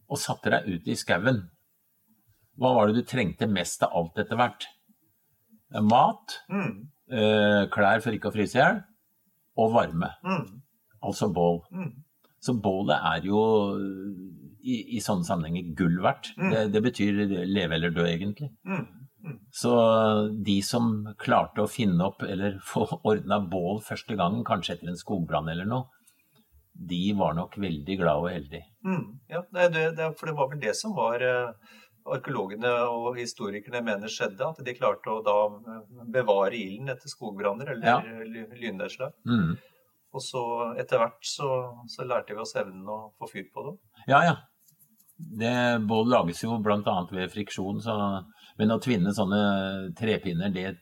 og 0.09 0.23
satte 0.23 0.55
deg 0.55 0.71
ut 0.71 0.89
i 0.89 0.97
skauen, 0.97 1.43
hva 2.61 2.73
var 2.77 2.89
det 2.89 3.03
du 3.03 3.09
trengte 3.09 3.51
mest 3.51 3.83
av 3.83 3.93
alt 3.99 4.23
etter 4.23 4.39
hvert? 4.39 4.69
Mat, 5.83 6.39
mm. 6.53 6.73
eh, 7.11 7.63
klær 7.75 8.03
for 8.05 8.15
ikke 8.15 8.31
å 8.31 8.35
fryse 8.35 8.59
i 8.59 8.61
hjel, 8.63 8.83
og 9.59 9.75
varme. 9.75 10.11
Mm. 10.27 10.45
Altså 11.05 11.31
bål. 11.35 11.63
Mm. 11.75 11.93
Så 12.45 12.55
bålet 12.61 13.01
er 13.01 13.25
jo 13.27 13.41
i, 14.65 14.97
i 14.97 15.01
sånne 15.03 15.27
sammenhenger 15.27 15.73
gull 15.79 15.97
verdt. 16.05 16.33
Mm. 16.37 16.51
Det, 16.51 16.63
det, 16.75 16.85
betyr 16.85 17.25
leve 17.49 17.79
eller 17.79 17.95
dø, 17.95 18.07
egentlig. 18.09 18.51
Mm. 18.69 18.85
Så 19.55 19.73
de 20.45 20.59
som 20.67 20.91
klarte 21.21 21.65
å 21.65 21.71
finne 21.71 22.05
opp 22.11 22.25
eller 22.27 22.59
få 22.65 22.87
ordna 23.11 23.41
bål 23.41 23.81
første 23.85 24.17
gangen, 24.19 24.45
kanskje 24.47 24.77
etter 24.77 24.93
en 24.93 25.01
skogbrann 25.01 25.49
eller 25.53 25.69
noe, 25.69 25.89
de 26.75 27.13
var 27.15 27.37
nok 27.39 27.55
veldig 27.63 27.97
glad 28.01 28.25
og 28.25 28.33
heldige. 28.33 28.67
Mm, 28.83 29.05
ja, 29.31 29.45
det, 29.55 29.85
det, 29.95 30.09
for 30.19 30.27
det 30.27 30.35
var 30.35 30.49
vel 30.51 30.63
det 30.65 30.73
som 30.75 30.97
var 30.97 31.23
uh, 31.23 31.77
arkeologene 32.05 32.71
og 32.91 33.19
historikerne 33.19 33.81
mener 33.85 34.13
skjedde. 34.13 34.51
At 34.51 34.65
de 34.65 34.77
klarte 34.77 35.13
å 35.13 35.23
da 35.25 35.37
eh, 35.49 36.03
bevare 36.15 36.59
ilden 36.59 36.93
etter 36.93 37.13
skogbranner 37.13 37.75
eller 37.75 37.89
ja. 38.05 38.49
lynnedslag. 38.61 39.15
Mm. 39.29 39.55
Og 40.15 40.23
så 40.23 40.45
etter 40.79 41.01
hvert 41.03 41.27
så, 41.27 41.51
så, 41.91 42.07
lærte 42.07 42.37
vi 42.37 42.43
oss 42.45 42.55
evnen 42.61 42.87
å 42.87 42.99
få 43.19 43.31
fyr 43.33 43.49
på 43.55 43.67
det. 43.67 43.75
Ja, 44.07 44.23
ja. 44.29 44.37
Det, 45.15 45.55
bål 45.89 46.11
lages 46.11 46.43
jo 46.43 46.59
bl.a. 46.63 46.97
ved 47.11 47.33
friksjon, 47.33 47.81
så 47.83 47.95
men 48.59 48.71
å 48.71 48.81
tvinne 48.83 49.11
sånne 49.15 49.39
trepinner, 49.99 50.53
det, 50.55 50.77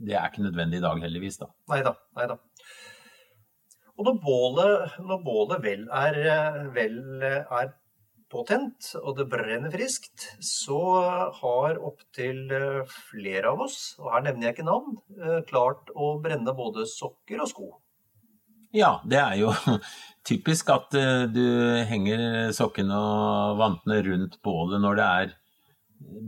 det 0.00 0.16
er 0.16 0.30
ikke 0.30 0.46
nødvendig 0.46 0.80
i 0.80 0.84
dag, 0.84 1.00
heldigvis. 1.04 1.36
da. 1.42 1.50
Nei 1.72 1.82
da. 1.84 1.92
Nei 2.16 2.28
da. 2.30 2.38
Og 3.96 4.08
når 4.08 4.16
bålet, 4.24 4.96
når 5.04 5.20
bålet 5.24 5.64
vel, 5.64 5.84
er, 5.92 6.16
vel 6.72 6.96
er 7.24 7.74
påtent, 8.32 8.92
og 9.00 9.16
det 9.18 9.28
brenner 9.30 9.70
friskt, 9.72 10.28
så 10.42 10.80
har 11.40 11.78
opptil 11.78 12.50
flere 12.90 13.52
av 13.54 13.64
oss, 13.68 13.80
og 14.02 14.10
her 14.14 14.26
nevner 14.26 14.48
jeg 14.48 14.56
ikke 14.56 14.68
navn, 14.68 14.96
klart 15.48 15.92
å 15.94 16.16
brenne 16.22 16.54
både 16.58 16.88
sokker 16.90 17.44
og 17.44 17.52
sko. 17.52 17.68
Ja, 18.76 19.00
det 19.08 19.18
er 19.20 19.38
jo 19.40 19.52
typisk 20.28 20.70
at 20.74 20.94
eh, 20.98 21.24
du 21.30 21.46
henger 21.88 22.52
sokkene 22.56 22.98
og 22.98 23.60
vantene 23.60 24.02
rundt 24.04 24.38
bålet 24.44 24.82
når 24.82 24.98
det 24.98 25.06
er 25.06 25.32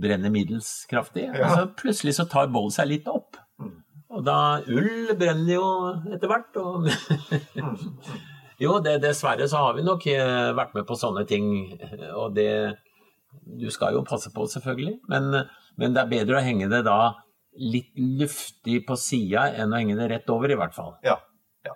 brenner 0.02 0.32
middels 0.32 0.70
kraftig. 0.88 1.26
Ja. 1.28 1.44
Og 1.44 1.52
så 1.52 1.66
plutselig 1.82 2.16
så 2.16 2.28
tar 2.30 2.48
bålet 2.52 2.78
seg 2.78 2.90
litt 2.92 3.10
opp. 3.10 3.36
Mm. 3.60 3.74
Og 4.16 4.24
da 4.24 4.38
Ull 4.64 5.12
brenner 5.18 5.52
jo 5.58 5.66
etter 6.14 6.30
hvert. 6.30 6.56
Og 6.62 6.88
jo, 8.58 8.78
det, 8.82 8.98
dessverre 9.04 9.46
så 9.48 9.62
har 9.62 9.76
vi 9.76 9.86
nok 9.86 10.06
eh, 10.10 10.50
vært 10.58 10.74
med 10.74 10.86
på 10.88 10.98
sånne 10.98 11.24
ting. 11.30 11.48
Og 12.18 12.34
det 12.34 12.50
Du 13.44 13.70
skal 13.70 13.94
jo 13.94 14.04
passe 14.04 14.30
på, 14.34 14.46
selvfølgelig. 14.50 14.98
Men, 15.08 15.30
men 15.76 15.94
det 15.94 16.02
er 16.02 16.12
bedre 16.12 16.38
å 16.38 16.44
henge 16.44 16.68
det 16.68 16.82
da 16.86 17.14
litt 17.58 17.90
luftig 17.96 18.82
på 18.86 18.96
sida 18.98 19.48
enn 19.58 19.72
å 19.72 19.80
henge 19.80 19.96
det 19.98 20.08
rett 20.12 20.30
over, 20.30 20.50
i 20.50 20.58
hvert 20.58 20.74
fall. 20.76 20.94
Ja. 21.04 21.16
ja. 21.66 21.74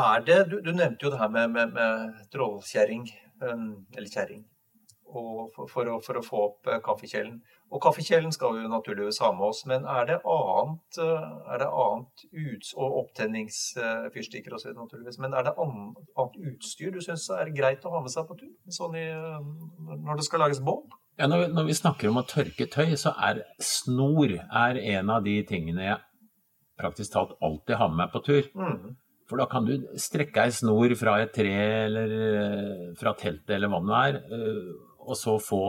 Er 0.00 0.24
det 0.26 0.38
Du, 0.50 0.60
du 0.64 0.72
nevnte 0.72 1.06
jo 1.06 1.12
det 1.14 1.20
her 1.22 1.32
med, 1.32 1.50
med, 1.56 1.74
med. 1.74 3.10
Um, 3.40 3.86
eller 3.96 4.08
kjerring 4.12 4.42
for, 5.10 5.66
for, 5.70 5.88
å, 5.90 5.96
for, 6.04 6.18
å, 6.20 6.22
få 6.24 6.42
opp 6.46 6.70
eh, 6.70 6.80
kaffekjelen. 6.84 7.40
Og 7.70 7.82
kaffekjelen 7.84 8.32
skal 8.34 8.56
vi 8.56 8.64
jo 8.64 8.70
naturligvis 8.72 9.20
ha 9.24 9.30
med 9.36 9.46
oss, 9.50 9.62
men 9.70 9.86
er 9.88 10.08
det 10.08 10.18
annet, 10.22 11.00
eh, 11.02 11.26
er 11.54 11.62
det 11.62 11.68
annet 11.84 12.24
uts 12.30 12.72
og 12.76 12.98
opptenningsfyrstikker 13.04 14.56
osv. 14.56 14.72
naturligvis, 14.76 15.20
men 15.22 15.36
er 15.36 15.48
det 15.48 15.56
annet, 15.60 16.00
annet 16.18 16.40
utstyr 16.52 16.94
du 16.94 17.00
syns 17.04 17.28
er 17.34 17.52
greit 17.56 17.86
å 17.86 17.94
ha 17.94 18.02
med 18.04 18.14
seg 18.14 18.28
på 18.30 18.38
tur? 18.40 18.54
Sånn 18.72 18.96
i, 18.98 19.06
når 19.90 20.20
det 20.20 20.26
skal 20.28 20.44
lages 20.46 20.62
bål? 20.64 20.82
Ja, 21.20 21.28
når, 21.28 21.50
når, 21.52 21.66
vi 21.68 21.76
snakker 21.76 22.08
om 22.08 22.22
å 22.22 22.24
tørke 22.28 22.64
tøy, 22.70 22.94
så 22.96 23.12
er 23.20 23.42
snor 23.60 24.38
er 24.40 24.78
en 24.96 25.10
av 25.12 25.26
de 25.26 25.36
tingene 25.48 25.84
jeg 25.84 26.00
praktisk 26.80 27.12
talt 27.12 27.36
alltid 27.44 27.76
har 27.76 27.90
med 27.92 28.06
meg 28.06 28.12
på 28.14 28.22
tur. 28.24 28.46
Mm. 28.56 28.94
For 29.30 29.38
da 29.38 29.46
kan 29.46 29.66
du 29.66 29.74
strekke 30.00 30.46
ei 30.46 30.54
snor 30.54 30.94
fra 30.98 31.20
et 31.22 31.34
tre 31.36 31.52
eller 31.84 32.14
eh, 32.18 32.86
fra 32.98 33.12
teltet 33.18 33.52
eller 33.54 33.70
hva 33.70 33.82
det 33.84 33.98
er, 34.00 34.16
og 35.00 35.16
så 35.16 35.36
få 35.42 35.62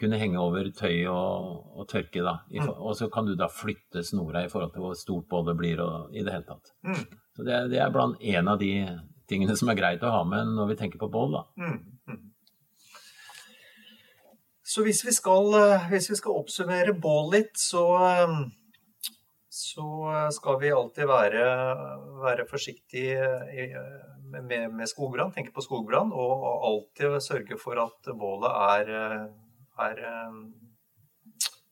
kunne 0.00 0.18
henge 0.18 0.40
over 0.40 0.70
tøy 0.74 1.04
og, 1.10 1.66
og 1.78 1.88
tørke. 1.90 2.22
da. 2.24 2.38
Mm. 2.50 2.70
Og 2.74 2.96
så 2.98 3.08
kan 3.12 3.28
du 3.28 3.34
da 3.38 3.48
flytte 3.52 4.02
snora 4.04 4.44
i 4.44 4.50
forhold 4.50 4.72
til 4.74 4.84
hvor 4.84 4.96
stort 4.98 5.28
bålet 5.30 5.58
blir 5.58 5.82
og, 5.84 6.14
i 6.14 6.24
det 6.26 6.34
hele 6.34 6.48
tatt. 6.48 6.72
Mm. 6.86 7.04
Så 7.36 7.46
det, 7.46 7.60
det, 7.72 7.80
er 7.82 7.92
blant 7.94 8.20
en 8.20 8.50
av 8.50 8.58
de 8.60 8.72
tingene 9.30 9.56
som 9.58 9.70
er 9.70 9.78
greit 9.78 10.04
å 10.06 10.14
ha 10.14 10.24
med 10.26 10.56
når 10.56 10.72
vi 10.72 10.78
tenker 10.80 11.02
på 11.02 11.10
bål. 11.12 11.38
da. 11.38 11.44
Mm. 11.62 11.78
mm. 12.10 12.24
Så 14.66 14.82
hvis 14.82 15.04
vi, 15.06 15.12
skal, 15.14 15.54
hvis 15.92 16.10
vi 16.10 16.16
skal 16.18 16.40
oppsummere 16.40 16.92
bål 17.00 17.30
litt, 17.36 17.54
så, 17.60 17.84
så 19.56 19.88
skal 20.36 20.60
vi 20.60 20.74
alltid 20.74 21.08
være, 21.08 21.44
være 22.20 22.44
forsiktige 22.50 23.24
med, 24.30 24.70
med 24.72 24.90
skogbrann, 24.90 25.32
tenke 25.32 25.54
på 25.54 25.64
skogbrann, 25.64 26.12
og 26.12 26.46
alltid 26.68 27.18
sørge 27.24 27.58
for 27.60 27.80
at 27.80 28.10
bålet 28.18 28.52
er, 28.52 28.92
er 29.86 30.02
eh, 30.10 30.38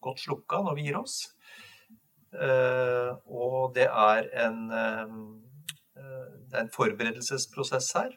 godt 0.04 0.22
slukka 0.24 0.62
når 0.64 0.78
vi 0.78 0.88
gir 0.88 1.00
oss. 1.00 1.18
Eh, 2.34 3.10
og 3.30 3.74
det 3.76 3.86
er 3.88 4.30
en, 4.46 4.60
eh, 4.74 5.18
det 5.94 6.56
er 6.58 6.64
en 6.64 6.72
forberedelsesprosess 6.74 7.92
her. 7.94 8.14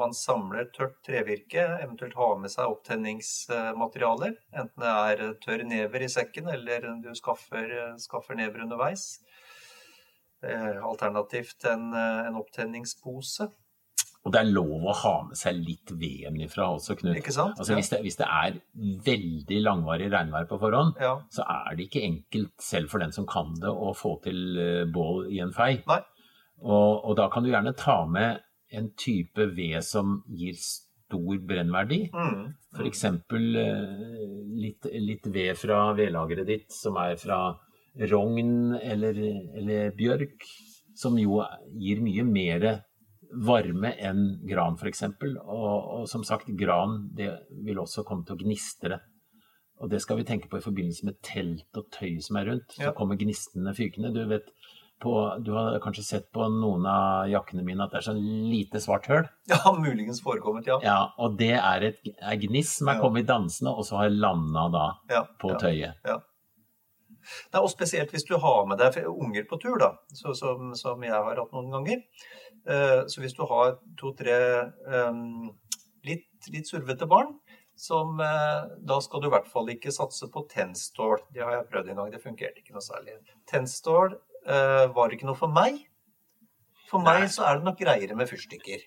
Man 0.00 0.14
samler 0.16 0.70
tørt 0.72 0.96
trevirke, 1.04 1.64
eventuelt 1.84 2.16
har 2.16 2.38
med 2.40 2.52
seg 2.52 2.70
opptenningsmaterialer. 2.72 4.38
Enten 4.56 4.84
det 4.86 4.92
er 4.92 5.34
tørr 5.44 5.64
never 5.68 6.04
i 6.06 6.08
sekken, 6.08 6.48
eller 6.54 6.86
du 7.04 7.10
skaffer, 7.18 7.74
skaffer 8.00 8.38
never 8.40 8.64
underveis. 8.64 9.18
Alternativt 10.44 11.64
en, 11.70 11.92
en 11.96 12.40
opptenningspose. 12.40 13.50
Og 14.24 14.32
det 14.32 14.40
er 14.40 14.48
lov 14.56 14.86
å 14.88 14.92
ha 14.96 15.12
med 15.28 15.36
seg 15.36 15.58
litt 15.60 15.90
VM 16.00 16.38
ifra 16.46 16.70
også, 16.72 16.94
Knut. 16.96 17.18
Ikke 17.20 17.32
sant? 17.34 17.58
Altså, 17.60 17.74
hvis, 17.76 17.90
det, 17.92 17.98
hvis 18.06 18.16
det 18.16 18.24
er 18.24 18.56
veldig 19.04 19.58
langvarig 19.60 20.08
regnvær 20.12 20.46
på 20.48 20.56
forhånd, 20.62 20.96
Ja. 21.04 21.18
så 21.28 21.44
er 21.44 21.76
det 21.76 21.90
ikke 21.90 22.06
enkelt, 22.06 22.54
selv 22.64 22.88
for 22.92 23.04
den 23.04 23.12
som 23.12 23.28
kan 23.28 23.52
det, 23.60 23.68
å 23.68 23.92
få 23.96 24.14
til 24.24 24.56
eh, 24.56 24.86
bål 24.88 25.28
i 25.28 25.42
en 25.44 25.52
fei. 25.52 25.74
Nei. 25.90 26.00
Og, 26.64 27.04
og 27.04 27.16
da 27.20 27.28
kan 27.32 27.44
du 27.44 27.52
gjerne 27.52 27.74
ta 27.76 28.00
med 28.08 28.40
en 28.74 28.90
type 28.98 29.46
ved 29.54 29.78
som 29.84 30.22
gir 30.32 30.56
stor 30.58 31.40
brennverdi. 31.46 32.08
Mm. 32.14 32.54
F.eks. 32.74 33.04
Litt, 34.64 34.88
litt 35.04 35.28
ved 35.34 35.60
fra 35.60 35.86
vedlageret 35.96 36.48
ditt 36.48 36.74
som 36.74 36.98
er 37.02 37.18
fra 37.20 37.40
rogn 38.10 38.74
eller, 38.80 39.20
eller 39.54 39.94
bjørk, 39.94 40.48
som 40.98 41.18
jo 41.20 41.42
gir 41.78 42.02
mye 42.02 42.24
mer 42.26 42.68
varme 43.34 43.90
enn 43.98 44.26
gran 44.46 44.78
f.eks. 44.78 45.04
Og, 45.42 45.42
og 45.44 46.06
som 46.10 46.24
sagt, 46.26 46.50
gran 46.58 47.08
det 47.16 47.32
vil 47.66 47.82
også 47.82 48.06
komme 48.06 48.26
til 48.26 48.38
å 48.38 48.44
gnistre. 48.44 49.00
Og 49.82 49.90
det 49.90 50.00
skal 50.04 50.20
vi 50.20 50.26
tenke 50.26 50.48
på 50.48 50.60
i 50.60 50.64
forbindelse 50.64 51.06
med 51.08 51.18
telt 51.26 51.78
og 51.78 51.90
tøy 51.94 52.20
som 52.22 52.38
er 52.38 52.48
rundt. 52.50 52.76
Så 52.78 52.94
kommer 52.96 53.18
gnistene 53.18 53.74
fykende. 53.76 54.12
Du 54.14 54.22
vet, 54.30 54.52
på, 55.02 55.14
du 55.44 55.50
har 55.52 55.78
kanskje 55.84 56.04
sett 56.06 56.28
på 56.32 56.46
noen 56.48 56.86
av 56.88 57.28
jakkene 57.28 57.64
mine 57.66 57.84
at 57.84 57.92
det 57.92 58.00
er 58.00 58.06
sånn 58.06 58.20
lite 58.50 58.80
svart 58.80 59.08
høl. 59.10 59.26
ja, 59.52 59.60
muligens 59.76 60.22
forekommet, 60.24 60.68
ja. 60.70 60.78
Ja, 60.84 60.98
og 61.18 61.38
det 61.40 61.54
er 61.58 61.88
et 61.90 62.12
er 62.14 62.38
gniss 62.40 62.78
som 62.78 62.88
er 62.88 62.98
Ja. 62.98 63.04
kommet 63.04 63.28
dansende, 63.28 63.74
og 63.74 63.84
så 63.88 64.00
har 64.00 64.14
landa 64.14 64.68
da 64.72 64.86
ja. 65.10 65.24
på 65.40 65.52
ja. 65.52 65.58
tøyet. 65.60 66.06
Nei, 67.52 67.60
og 67.60 67.70
spesielt 67.72 68.10
hvis 68.12 68.26
du 68.28 68.36
har 68.40 68.66
med 68.68 68.78
deg 68.78 69.06
unger 69.08 69.46
på 69.48 69.58
tur, 69.60 69.78
da, 69.80 69.94
så, 70.12 70.34
som, 70.36 70.74
som 70.76 71.02
jeg 71.02 71.12
har 71.14 71.40
hatt 71.40 71.54
noen 71.56 71.70
ganger. 71.72 72.02
Eh, 72.68 73.00
så 73.08 73.20
hvis 73.20 73.36
du 73.36 73.44
har 73.48 73.78
to-tre 74.00 74.36
um, 74.88 75.52
litt, 76.04 76.28
litt 76.52 76.68
survete 76.68 77.08
barn, 77.08 77.32
som, 77.76 78.20
eh, 78.20 78.76
da 78.86 79.00
skal 79.02 79.20
du 79.20 79.26
i 79.28 79.32
hvert 79.32 79.48
fall 79.50 79.72
ikke 79.72 79.92
satse 79.92 80.28
på 80.30 80.44
tennstål. 80.52 81.24
Det 81.34 81.42
har 81.42 81.56
jeg 81.56 81.68
prøvd 81.72 81.90
en 81.90 82.00
gang, 82.02 82.12
det 82.12 82.22
fungerte 82.22 82.62
ikke 82.62 82.76
noe 82.76 82.84
særlig. 82.84 83.16
Tennstål 83.50 84.14
eh, 84.46 84.84
var 84.94 85.14
ikke 85.14 85.28
noe 85.28 85.38
for 85.38 85.52
meg. 85.52 85.82
For 86.90 87.02
meg 87.02 87.24
Nei. 87.24 87.32
så 87.32 87.46
er 87.48 87.58
det 87.58 87.68
nok 87.68 87.80
greiere 87.80 88.16
med 88.18 88.30
fyrstikker. 88.30 88.84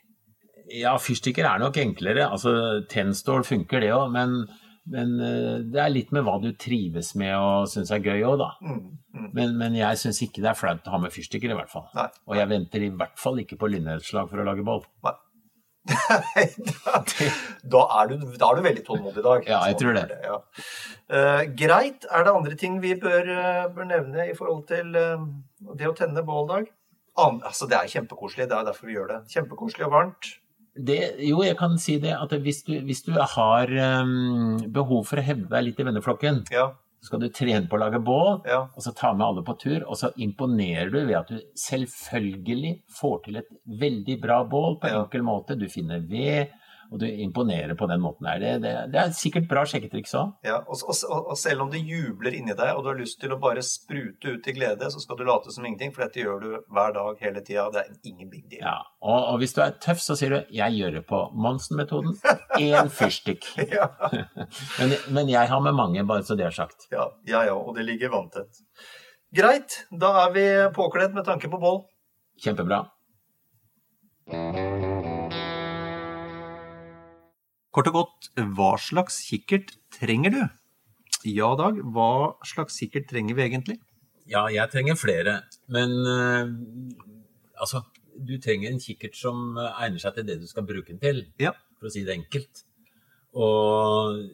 Ja, 0.74 0.96
fyrstikker 1.00 1.48
er 1.48 1.62
nok 1.62 1.78
enklere. 1.82 2.28
Altså, 2.28 2.54
tennstål 2.92 3.46
funker 3.48 3.84
det 3.84 3.92
òg, 3.96 4.10
men, 4.14 4.36
men 4.92 5.14
uh, 5.22 5.60
det 5.64 5.82
er 5.84 5.94
litt 5.94 6.12
med 6.16 6.26
hva 6.28 6.38
du 6.44 6.50
trives 6.60 7.14
med 7.20 7.34
og 7.36 7.70
syns 7.72 7.94
er 7.96 8.04
gøy 8.04 8.26
òg, 8.28 8.36
da. 8.42 8.50
Mm, 8.64 8.82
mm. 9.16 9.30
Men, 9.38 9.56
men 9.62 9.78
jeg 9.80 10.02
syns 10.02 10.20
ikke 10.26 10.44
det 10.44 10.52
er 10.52 10.60
flaut 10.60 10.88
å 10.88 10.96
ha 10.96 11.02
med 11.04 11.16
fyrstikker, 11.16 11.54
i 11.54 11.58
hvert 11.58 11.72
fall. 11.72 11.88
Nei. 11.98 12.10
Og 12.28 12.40
jeg 12.40 12.52
venter 12.52 12.84
i 12.84 12.92
hvert 13.00 13.18
fall 13.22 13.40
ikke 13.44 13.60
på 13.62 13.72
lynnedslag 13.72 14.30
for 14.32 14.44
å 14.44 14.48
lage 14.48 14.68
boll. 14.68 14.84
da, 15.08 15.16
da, 17.74 17.84
er 18.02 18.10
du, 18.12 18.16
da 18.36 18.52
er 18.52 18.60
du 18.60 18.66
veldig 18.66 18.88
tålmodig 18.88 19.24
i 19.24 19.28
dag. 19.30 19.46
Ja, 19.48 19.62
jeg 19.72 19.80
tror 19.80 19.96
det. 19.96 20.08
Ja. 20.28 20.40
uh, 21.16 21.44
greit. 21.60 22.08
Er 22.12 22.28
det 22.28 22.36
andre 22.36 22.60
ting 22.60 22.82
vi 22.84 22.98
bør, 23.00 23.32
bør 23.76 23.88
nevne 23.96 24.28
i 24.28 24.36
forhold 24.36 24.66
til 24.68 25.00
eh, 25.00 25.30
det 25.78 25.88
å 25.90 25.96
tenne 25.98 26.24
båldag? 26.26 26.68
Altså, 27.18 27.66
det 27.70 27.78
er 27.80 27.90
kjempekoselig. 27.90 28.46
Det 28.50 28.58
er 28.58 28.68
derfor 28.68 28.90
vi 28.90 28.94
gjør 28.98 29.08
det. 29.10 29.22
Kjempekoselig 29.34 29.88
og 29.88 29.94
varmt. 29.96 30.28
Det, 30.78 30.98
jo, 31.26 31.40
jeg 31.42 31.58
kan 31.58 31.74
si 31.82 31.96
det 32.04 32.12
at 32.14 32.34
hvis 32.44 32.60
du, 32.68 32.76
hvis 32.86 33.02
du 33.08 33.16
har 33.18 33.72
um, 34.04 34.60
behov 34.70 35.08
for 35.10 35.18
å 35.18 35.24
hevde 35.26 35.50
deg 35.50 35.64
litt 35.72 35.80
i 35.82 35.88
venneflokken, 35.88 36.44
Ja, 36.54 36.68
så 37.02 37.10
skal 37.10 37.24
du 37.24 37.32
trene 37.34 37.66
på 37.70 37.78
å 37.78 37.82
lage 37.82 37.98
bål, 38.06 38.44
ja. 38.46 38.60
og 38.70 38.86
så 38.86 38.94
ta 38.94 39.10
med 39.18 39.26
alle 39.26 39.42
på 39.46 39.56
tur, 39.58 39.80
og 39.90 39.98
så 39.98 40.12
imponerer 40.22 40.92
du 40.94 41.00
ved 41.00 41.16
at 41.18 41.32
du 41.34 41.42
selvfølgelig 41.58 42.76
får 43.00 43.18
til 43.26 43.42
et 43.42 43.50
veldig 43.82 44.20
bra 44.22 44.44
bål 44.50 44.78
på 44.82 44.92
Ja. 44.94 45.02
enkel 45.02 45.26
måte. 45.26 45.58
Du 45.58 45.66
finner 45.70 46.00
ved, 46.06 46.54
og 46.92 47.00
du 47.02 47.06
imponerer 47.08 47.76
på 47.76 47.88
den 47.90 48.00
måten 48.04 48.28
her. 48.30 48.40
Det, 48.40 48.52
det, 48.64 48.74
det 48.94 49.00
er 49.02 49.14
sikkert 49.16 49.48
bra 49.50 49.64
sjekketriks 49.68 50.14
òg. 50.16 50.34
ja. 50.48 50.58
Og, 50.68 50.80
og, 50.88 51.28
og 51.34 51.38
selv 51.40 51.66
om 51.66 51.72
det 51.72 51.82
jubler 51.84 52.36
inni 52.38 52.56
deg, 52.56 52.74
og 52.76 52.84
du 52.86 52.90
har 52.92 53.00
lyst 53.00 53.20
til 53.22 53.34
å 53.36 53.40
bare 53.42 53.64
sprute 53.66 54.36
ut 54.38 54.48
i 54.48 54.56
glede, 54.56 54.90
så 54.94 55.02
skal 55.04 55.20
du 55.20 55.26
late 55.28 55.52
som 55.54 55.66
ingenting, 55.68 55.94
for 55.96 56.06
dette 56.06 56.24
gjør 56.24 56.40
du 56.44 56.50
hver 56.74 56.94
dag 56.96 57.24
hele 57.24 57.44
tida. 57.44 57.68
Det 57.74 57.84
er 57.84 58.12
ingen 58.12 58.30
big 58.32 58.46
deal. 58.52 58.64
Ja. 58.64 58.78
Og, 59.04 59.20
og 59.34 59.42
hvis 59.42 59.56
du 59.58 59.62
er 59.66 59.76
tøff, 59.84 60.00
så 60.04 60.16
sier 60.20 60.34
du 60.36 60.54
'jeg 60.54 60.78
gjør 60.80 60.92
det 61.00 61.06
på 61.08 61.20
Monsen-metoden'. 61.36 62.18
Én 62.60 62.90
fyrstikk. 62.90 63.46
Ja, 63.78 63.90
Men, 64.80 64.94
men 65.12 65.30
jeg 65.30 65.48
har 65.50 65.60
med 65.60 65.76
mange, 65.76 66.04
bare 66.08 66.24
så 66.24 66.36
det 66.36 66.46
er 66.46 66.56
sagt. 66.56 66.88
ja, 66.92 67.10
ja, 67.28 67.44
ja 67.46 67.54
og 67.56 67.76
det 67.76 67.86
ligger 67.86 68.10
vanntett. 68.10 68.64
Greit, 69.36 69.84
da 69.92 70.14
er 70.26 70.32
vi 70.32 70.46
påkledd 70.76 71.14
med 71.14 71.26
tanke 71.26 71.50
på 71.52 71.60
boll. 71.60 71.84
Kjempebra. 72.44 72.86
Kort 77.78 77.92
og 77.92 77.94
godt, 77.94 78.28
hva 78.58 78.72
slags 78.82 79.20
kikkert 79.28 79.76
trenger 79.94 80.32
du? 80.34 80.40
Ja, 81.30 81.52
Dag, 81.60 81.76
hva 81.94 82.34
slags 82.42 82.80
kikkert 82.82 83.06
trenger 83.12 83.38
vi 83.38 83.44
egentlig? 83.46 83.76
Ja, 84.26 84.48
jeg 84.50 84.72
trenger 84.74 84.98
flere. 84.98 85.36
Men 85.70 85.94
eh, 86.10 86.50
altså, 87.62 87.84
du 88.18 88.34
trenger 88.42 88.72
en 88.72 88.82
kikkert 88.82 89.14
som 89.20 89.60
egner 89.62 90.02
seg 90.02 90.18
til 90.18 90.26
det 90.26 90.40
du 90.42 90.48
skal 90.50 90.66
bruke 90.66 90.90
den 90.90 91.04
til, 91.04 91.22
Ja. 91.38 91.54
for 91.78 91.92
å 91.92 91.94
si 91.94 92.02
det 92.08 92.16
enkelt. 92.18 92.64
Og 93.38 94.26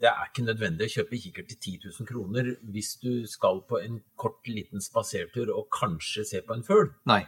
det 0.00 0.08
er 0.08 0.32
ikke 0.32 0.46
nødvendig 0.48 0.88
å 0.88 0.94
kjøpe 0.96 1.20
kikkert 1.26 1.52
til 1.52 1.60
10 1.76 1.92
000 2.00 2.08
kroner 2.08 2.54
hvis 2.72 2.94
du 3.04 3.26
skal 3.28 3.60
på 3.68 3.82
en 3.84 4.00
kort, 4.16 4.40
liten 4.48 4.80
spasertur 4.80 5.52
og 5.52 5.68
kanskje 5.76 6.24
se 6.24 6.40
på 6.40 6.56
en 6.56 6.64
fugl. 6.64 6.88
Nei. 7.04 7.26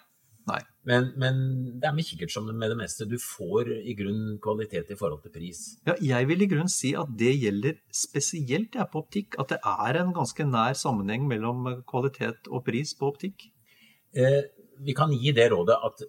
Nei. 0.51 0.59
Men, 0.85 1.07
men 1.17 1.37
det 1.81 1.89
er 1.89 1.95
med 1.97 2.05
kikkert 2.05 2.33
som 2.35 2.45
med 2.51 2.69
det 2.69 2.77
meste. 2.77 3.07
Du 3.09 3.17
får 3.17 3.71
i 3.81 3.95
grunn 3.97 4.37
kvalitet 4.45 4.91
i 4.93 4.99
forhold 5.01 5.23
til 5.25 5.33
pris. 5.33 5.63
Ja, 5.89 5.95
jeg 6.05 6.29
vil 6.29 6.45
i 6.45 6.49
grunn 6.51 6.69
si 6.69 6.93
at 7.01 7.15
det 7.17 7.33
gjelder 7.41 7.79
spesielt 7.97 8.77
på 8.93 9.01
optikk, 9.01 9.39
at 9.41 9.55
det 9.55 9.61
er 9.65 10.01
en 10.03 10.13
ganske 10.17 10.45
nær 10.45 10.77
sammenheng 10.77 11.25
mellom 11.31 11.65
kvalitet 11.89 12.51
og 12.53 12.67
pris 12.69 12.93
på 12.99 13.09
optikk. 13.15 13.49
Eh, 14.13 14.43
vi 14.85 14.93
kan 14.97 15.13
gi 15.17 15.33
det 15.33 15.49
rådet 15.55 15.81
at 15.89 16.05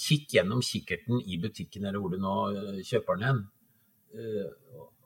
kikk 0.00 0.36
gjennom 0.38 0.62
kikkerten 0.64 1.20
i 1.26 1.36
butikken 1.42 1.84
eller 1.84 2.00
hvor 2.00 2.12
du 2.14 2.20
nå 2.22 2.34
eh, 2.56 2.82
kjøper 2.86 3.18
den 3.18 3.28
hen. 3.28 3.40
Eh, 4.16 4.50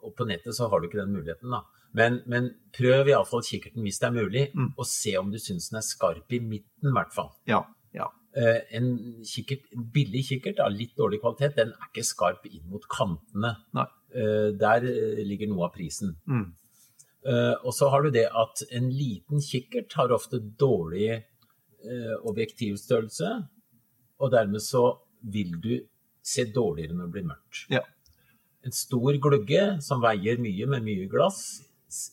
og 0.05 0.13
på 0.15 0.27
nettet 0.29 0.55
så 0.55 0.69
har 0.69 0.81
du 0.81 0.87
ikke 0.87 1.01
den 1.03 1.15
muligheten, 1.17 1.51
da. 1.51 1.65
Men, 1.95 2.19
men 2.31 2.51
prøv 2.75 3.09
iallfall 3.09 3.43
kikkerten 3.47 3.85
hvis 3.87 4.01
det 4.03 4.09
er 4.09 4.15
mulig, 4.19 4.45
Mm. 4.55 4.73
og 4.77 4.87
se 4.87 5.17
om 5.19 5.31
du 5.33 5.39
syns 5.39 5.71
den 5.71 5.79
er 5.79 5.87
skarp 5.87 6.33
i 6.35 6.41
midten, 6.43 6.91
i 6.91 6.95
hvert 6.95 7.15
fall. 7.15 7.31
Ja. 7.49 7.63
Eh, 8.35 8.61
en 8.75 8.89
kikkert, 9.23 9.69
billig 9.95 10.25
kikkert 10.27 10.59
av 10.65 10.75
litt 10.75 10.97
dårlig 10.99 11.21
kvalitet, 11.23 11.55
den 11.55 11.71
er 11.71 11.87
ikke 11.87 12.03
skarp 12.07 12.47
inn 12.49 12.65
mot 12.71 12.83
kantene. 12.91 13.55
Eh, 14.11 14.51
der 14.59 14.87
eh, 14.91 15.23
ligger 15.23 15.53
noe 15.53 15.69
av 15.69 15.75
prisen. 15.77 16.17
Mm. 16.27 16.51
Og 17.65 17.71
så 17.73 17.87
har 17.89 18.03
du 18.05 18.11
det 18.13 18.27
at 18.37 18.61
en 18.77 18.91
liten 18.93 19.41
kikkert 19.41 19.95
har 19.97 20.13
ofte 20.13 20.43
dårlig 20.61 21.23
objektivstørrelse, 22.29 23.31
og 24.21 24.33
dermed 24.35 24.61
så 24.61 24.83
vil 25.33 25.55
du 25.57 25.71
se 26.21 26.45
dårligere 26.53 26.93
når 26.99 27.07
det 27.09 27.15
blir 27.15 27.27
mørkt. 27.31 27.63
Ja. 27.73 27.81
En 28.61 28.77
stor 28.77 29.17
glugge 29.25 29.63
som 29.85 30.05
veier 30.05 30.37
mye 30.37 30.69
med 30.69 30.85
mye 30.85 31.09
glass, 31.09 31.63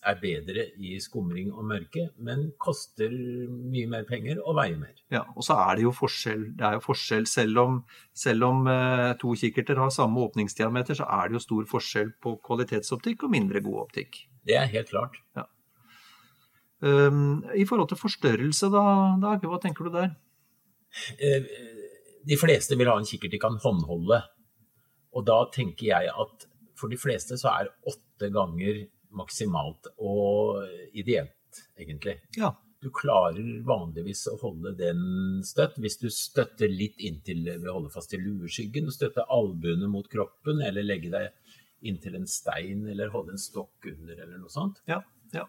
er 0.07 0.17
bedre 0.21 0.65
i 0.79 0.97
skumring 1.01 1.51
og 1.53 1.65
mørke, 1.69 2.07
men 2.23 2.49
koster 2.61 3.11
mye 3.11 3.89
mer 3.91 4.03
penger 4.09 4.41
og 4.41 4.57
veier 4.59 4.79
mer. 4.79 4.97
Ja, 5.13 5.23
og 5.35 5.45
så 5.45 5.57
er 5.63 5.79
det 5.79 5.85
jo 5.85 5.93
forskjell. 5.95 6.43
Det 6.57 6.67
er 6.67 6.77
jo 6.77 6.83
forskjell 6.85 7.27
selv 7.29 7.61
om, 7.63 7.79
selv 8.13 8.47
om 8.49 8.67
eh, 8.71 9.11
to 9.21 9.33
kikkerter 9.41 9.79
har 9.81 9.93
samme 9.93 10.21
åpningsdiameter, 10.27 10.99
så 10.99 11.07
er 11.19 11.29
det 11.29 11.39
jo 11.39 11.45
stor 11.47 11.71
forskjell 11.75 12.13
på 12.23 12.35
kvalitetsoptikk 12.47 13.25
og 13.27 13.33
mindre 13.33 13.63
god 13.65 13.85
optikk. 13.85 14.23
Det 14.47 14.57
er 14.57 14.69
helt 14.73 14.89
klart. 14.93 15.17
Um, 16.81 17.43
I 17.53 17.65
forhold 17.69 17.91
til 17.91 17.99
forstørrelse, 18.01 18.71
da, 18.73 18.85
Dag, 19.21 19.43
hva 19.45 19.59
tenker 19.61 19.85
du 19.85 19.93
der? 19.93 20.15
Eh, 21.21 21.51
De 22.25 22.37
fleste 22.37 22.77
vil 22.77 22.89
ha 22.89 22.95
en 22.97 23.05
kikkert 23.05 23.33
de 23.33 23.41
kan 23.41 23.57
håndholde. 23.61 24.21
Og 25.17 25.25
da 25.25 25.43
tenker 25.53 25.87
jeg 25.87 26.09
at 26.09 26.47
for 26.77 26.89
de 26.89 26.97
fleste 26.97 27.37
så 27.37 27.53
er 27.53 27.71
åtte 27.89 28.29
ganger 28.33 28.85
maksimalt 29.17 29.91
og 29.97 30.61
ideelt, 30.97 31.63
egentlig. 31.79 32.19
Ja. 32.37 32.53
Du 32.81 32.89
klarer 32.89 33.45
vanligvis 33.65 34.23
å 34.31 34.37
holde 34.41 34.73
den 34.73 35.41
støtt. 35.45 35.75
Hvis 35.81 35.99
du 36.01 36.07
støtter 36.09 36.71
litt 36.71 36.97
inntil 36.97 37.43
ved 37.45 37.67
å 37.69 37.75
holde 37.77 37.93
fast 37.93 38.15
i 38.17 38.21
lueskyggen, 38.21 38.89
og 38.89 38.95
støtte 38.95 39.27
albuene 39.29 39.89
mot 39.91 40.07
kroppen, 40.09 40.63
eller 40.65 40.87
legge 40.87 41.11
deg 41.13 41.29
inntil 41.85 42.17
en 42.17 42.29
stein, 42.29 42.87
eller 42.89 43.13
holde 43.13 43.35
en 43.35 43.41
stokk 43.41 43.85
under, 43.91 44.15
eller 44.15 44.41
noe 44.41 44.53
sånt. 44.53 44.81
Ja, 44.89 45.01
ja. 45.35 45.45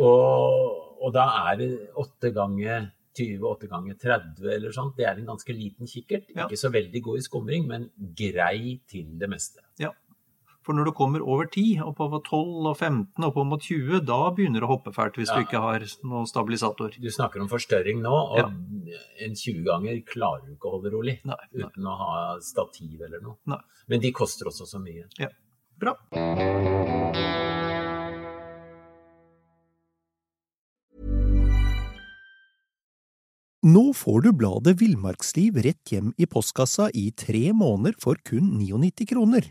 Og, 0.00 0.96
og 1.02 1.12
da 1.12 1.26
er 1.50 1.60
det 1.60 1.70
åtte 1.98 2.30
ganger 2.32 2.88
20, 3.18 3.42
8 3.44 3.68
ganger 3.70 3.96
30 4.00 4.52
eller 4.54 4.74
sånt. 4.74 4.94
Det 4.96 5.06
er 5.08 5.18
en 5.18 5.32
ganske 5.32 5.54
liten 5.54 5.88
kikkert. 5.90 6.30
Ja. 6.34 6.46
Ikke 6.46 6.60
så 6.60 6.70
veldig 6.72 7.02
god 7.04 7.20
i 7.20 7.24
skumring, 7.26 7.66
men 7.68 7.88
grei 8.16 8.78
til 8.88 9.10
det 9.20 9.28
meste. 9.30 9.64
For 10.70 10.76
når 10.78 10.86
du 10.86 10.92
kommer 10.94 11.22
over 11.26 11.48
10, 11.50 11.80
oppover 11.82 12.20
12 12.22 12.66
og 12.70 12.76
15, 12.78 13.24
oppover 13.26 13.46
mot 13.50 13.64
20, 13.64 14.04
da 14.06 14.18
begynner 14.36 14.62
det 14.62 14.68
å 14.68 14.70
hoppe 14.70 14.92
fælt 14.94 15.16
hvis 15.18 15.26
Ja. 15.32 15.40
du 15.40 15.42
ikke 15.42 15.58
har 15.64 15.82
noen 16.06 16.28
stabilisator. 16.30 16.94
Du 16.94 17.08
snakker 17.10 17.40
om 17.42 17.48
forstørring 17.50 17.98
nå, 18.04 18.12
og 18.14 18.38
Ja. 18.38 18.46
en 19.26 19.34
20-ganger 19.34 20.04
klarer 20.06 20.46
du 20.46 20.54
ikke 20.54 20.70
å 20.70 20.74
holde 20.78 20.92
rolig 20.94 21.18
Nei, 21.24 21.34
nei. 21.52 21.66
uten 21.66 21.82
å 21.90 21.96
ha 21.98 22.38
stativ 22.38 23.02
eller 23.02 23.20
noe. 23.20 23.34
Nei. 23.46 23.58
Men 23.88 23.98
de 24.00 24.12
koster 24.12 24.46
også 24.46 24.62
så 24.64 24.78
mye. 24.78 25.08
Bra. 25.76 25.96
Nå 33.62 33.90
får 33.92 34.22
du 34.24 34.30
bladet 34.32 34.78
Villmarksliv 34.80 35.58
rett 35.66 35.92
hjem 35.92 36.14
i 36.16 36.26
postkassa 36.30 36.86
i 36.96 37.10
tre 37.12 37.50
måneder 37.52 37.98
for 38.00 38.16
kun 38.24 38.54
99 38.56 39.04
kroner. 39.10 39.50